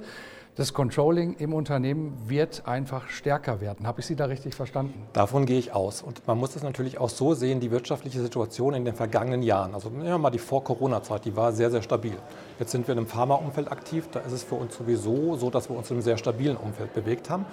Das 0.58 0.74
Controlling 0.74 1.34
im 1.34 1.54
Unternehmen 1.54 2.14
wird 2.28 2.66
einfach 2.66 3.10
stärker 3.10 3.60
werden. 3.60 3.86
Habe 3.86 4.00
ich 4.00 4.06
Sie 4.06 4.16
da 4.16 4.24
richtig 4.24 4.56
verstanden? 4.56 5.06
Davon 5.12 5.46
gehe 5.46 5.60
ich 5.60 5.74
aus. 5.74 6.02
Und 6.02 6.26
man 6.28 6.38
muss 6.38 6.56
es 6.56 6.64
natürlich 6.64 6.98
auch 6.98 7.10
so 7.10 7.34
sehen, 7.34 7.60
die 7.60 7.72
wirtschaftliche 7.72 8.22
Situation 8.22 8.74
in 8.74 8.86
den 8.86 8.96
vergangenen 8.96 9.44
Jahren. 9.44 9.74
Also 9.74 9.90
nehmen 9.90 10.06
wir 10.06 10.18
mal 10.18 10.30
die 10.30 10.40
Vor-Corona-Zeit, 10.40 11.26
die 11.26 11.36
war 11.36 11.52
sehr, 11.52 11.72
sehr 11.72 11.82
stabil. 11.82 12.16
Jetzt 12.58 12.72
sind 12.72 12.88
wir 12.88 12.94
in 12.94 13.00
einem 13.00 13.08
Pharmaumfeld 13.08 13.70
aktiv. 13.70 14.08
Da 14.14 14.22
ist 14.22 14.32
es 14.32 14.44
für 14.44 14.56
uns 14.56 14.78
sowieso 14.78 15.36
so, 15.36 15.50
dass 15.50 15.70
wir 15.70 15.76
uns 15.76 15.90
in 15.90 15.98
einem 15.98 16.04
sehr 16.04 16.16
stabilen 16.16 16.56
Umfeld 16.56 16.94
bewegt 16.94 17.30
haben. 17.30 17.46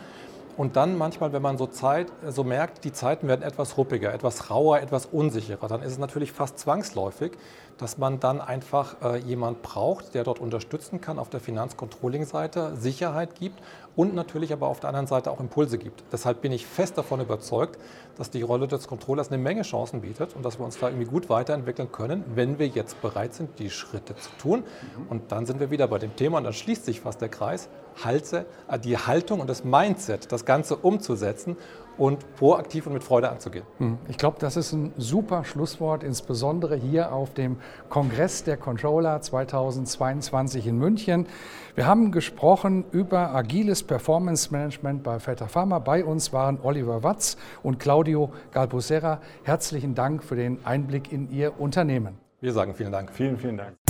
Und 0.56 0.76
dann 0.76 0.98
manchmal, 0.98 1.32
wenn 1.32 1.42
man 1.42 1.56
so 1.56 1.66
Zeit, 1.66 2.08
so 2.28 2.44
merkt, 2.44 2.84
die 2.84 2.92
Zeiten 2.92 3.26
werden 3.26 3.42
etwas 3.42 3.78
ruppiger, 3.78 4.12
etwas 4.12 4.50
rauer, 4.50 4.80
etwas 4.80 5.06
unsicherer, 5.06 5.66
dann 5.66 5.82
ist 5.82 5.92
es 5.92 5.98
natürlich 5.98 6.32
fast 6.32 6.58
zwangsläufig, 6.58 7.32
dass 7.78 7.96
man 7.98 8.20
dann 8.20 8.40
einfach 8.40 8.96
äh, 9.02 9.16
jemand 9.18 9.62
braucht, 9.62 10.14
der 10.14 10.24
dort 10.24 10.40
unterstützen 10.40 11.00
kann 11.00 11.18
auf 11.18 11.30
der 11.30 11.40
Finanzcontrolling-Seite, 11.40 12.76
Sicherheit 12.76 13.34
gibt 13.34 13.60
und 13.96 14.14
natürlich 14.14 14.52
aber 14.52 14.68
auf 14.68 14.80
der 14.80 14.88
anderen 14.88 15.06
Seite 15.06 15.30
auch 15.30 15.40
Impulse 15.40 15.78
gibt. 15.78 16.02
Deshalb 16.12 16.40
bin 16.40 16.52
ich 16.52 16.66
fest 16.66 16.96
davon 16.98 17.20
überzeugt, 17.20 17.78
dass 18.16 18.30
die 18.30 18.42
Rolle 18.42 18.68
des 18.68 18.88
Controllers 18.88 19.28
eine 19.28 19.38
Menge 19.38 19.62
Chancen 19.62 20.00
bietet 20.00 20.34
und 20.34 20.44
dass 20.44 20.58
wir 20.58 20.64
uns 20.64 20.78
da 20.78 20.88
irgendwie 20.88 21.06
gut 21.06 21.28
weiterentwickeln 21.28 21.90
können, 21.92 22.24
wenn 22.34 22.58
wir 22.58 22.68
jetzt 22.68 23.00
bereit 23.02 23.34
sind, 23.34 23.58
die 23.58 23.70
Schritte 23.70 24.14
zu 24.16 24.30
tun. 24.38 24.64
Und 25.08 25.32
dann 25.32 25.46
sind 25.46 25.60
wir 25.60 25.70
wieder 25.70 25.88
bei 25.88 25.98
dem 25.98 26.14
Thema 26.16 26.38
und 26.38 26.44
dann 26.44 26.52
schließt 26.52 26.84
sich 26.84 27.00
fast 27.00 27.20
der 27.20 27.28
Kreis, 27.28 27.68
Halte, 28.02 28.46
äh, 28.68 28.78
die 28.78 28.96
Haltung 28.96 29.40
und 29.40 29.48
das 29.48 29.64
Mindset, 29.64 30.32
das 30.32 30.44
Ganze 30.44 30.76
umzusetzen 30.76 31.56
und 31.98 32.36
proaktiv 32.36 32.86
und 32.86 32.94
mit 32.94 33.04
Freude 33.04 33.30
anzugehen. 33.30 33.64
Hm, 33.78 33.98
ich 34.08 34.18
glaube, 34.18 34.38
das 34.40 34.56
ist 34.56 34.72
ein 34.72 34.92
super 34.96 35.44
Schlusswort, 35.44 36.02
insbesondere 36.02 36.76
hier 36.76 37.12
auf 37.12 37.34
dem 37.34 37.56
Kongress 37.88 38.44
der 38.44 38.56
Controller 38.56 39.20
2022 39.20 40.66
in 40.66 40.78
München. 40.78 41.26
Wir 41.74 41.86
haben 41.86 42.12
gesprochen 42.12 42.84
über 42.92 43.34
agiles 43.34 43.82
Performance 43.82 44.50
Management 44.52 45.02
bei 45.02 45.18
Vetter 45.18 45.48
Pharma. 45.48 45.78
Bei 45.78 46.04
uns 46.04 46.32
waren 46.32 46.58
Oliver 46.62 47.02
Watz 47.02 47.36
und 47.62 47.78
Claudio 47.78 48.32
Galbusera. 48.52 49.20
Herzlichen 49.42 49.94
Dank 49.94 50.22
für 50.22 50.36
den 50.36 50.64
Einblick 50.64 51.12
in 51.12 51.30
Ihr 51.30 51.58
Unternehmen. 51.60 52.18
Wir 52.40 52.52
sagen 52.52 52.74
vielen 52.74 52.92
Dank. 52.92 53.12
Vielen, 53.12 53.38
vielen 53.38 53.56
Dank. 53.56 53.81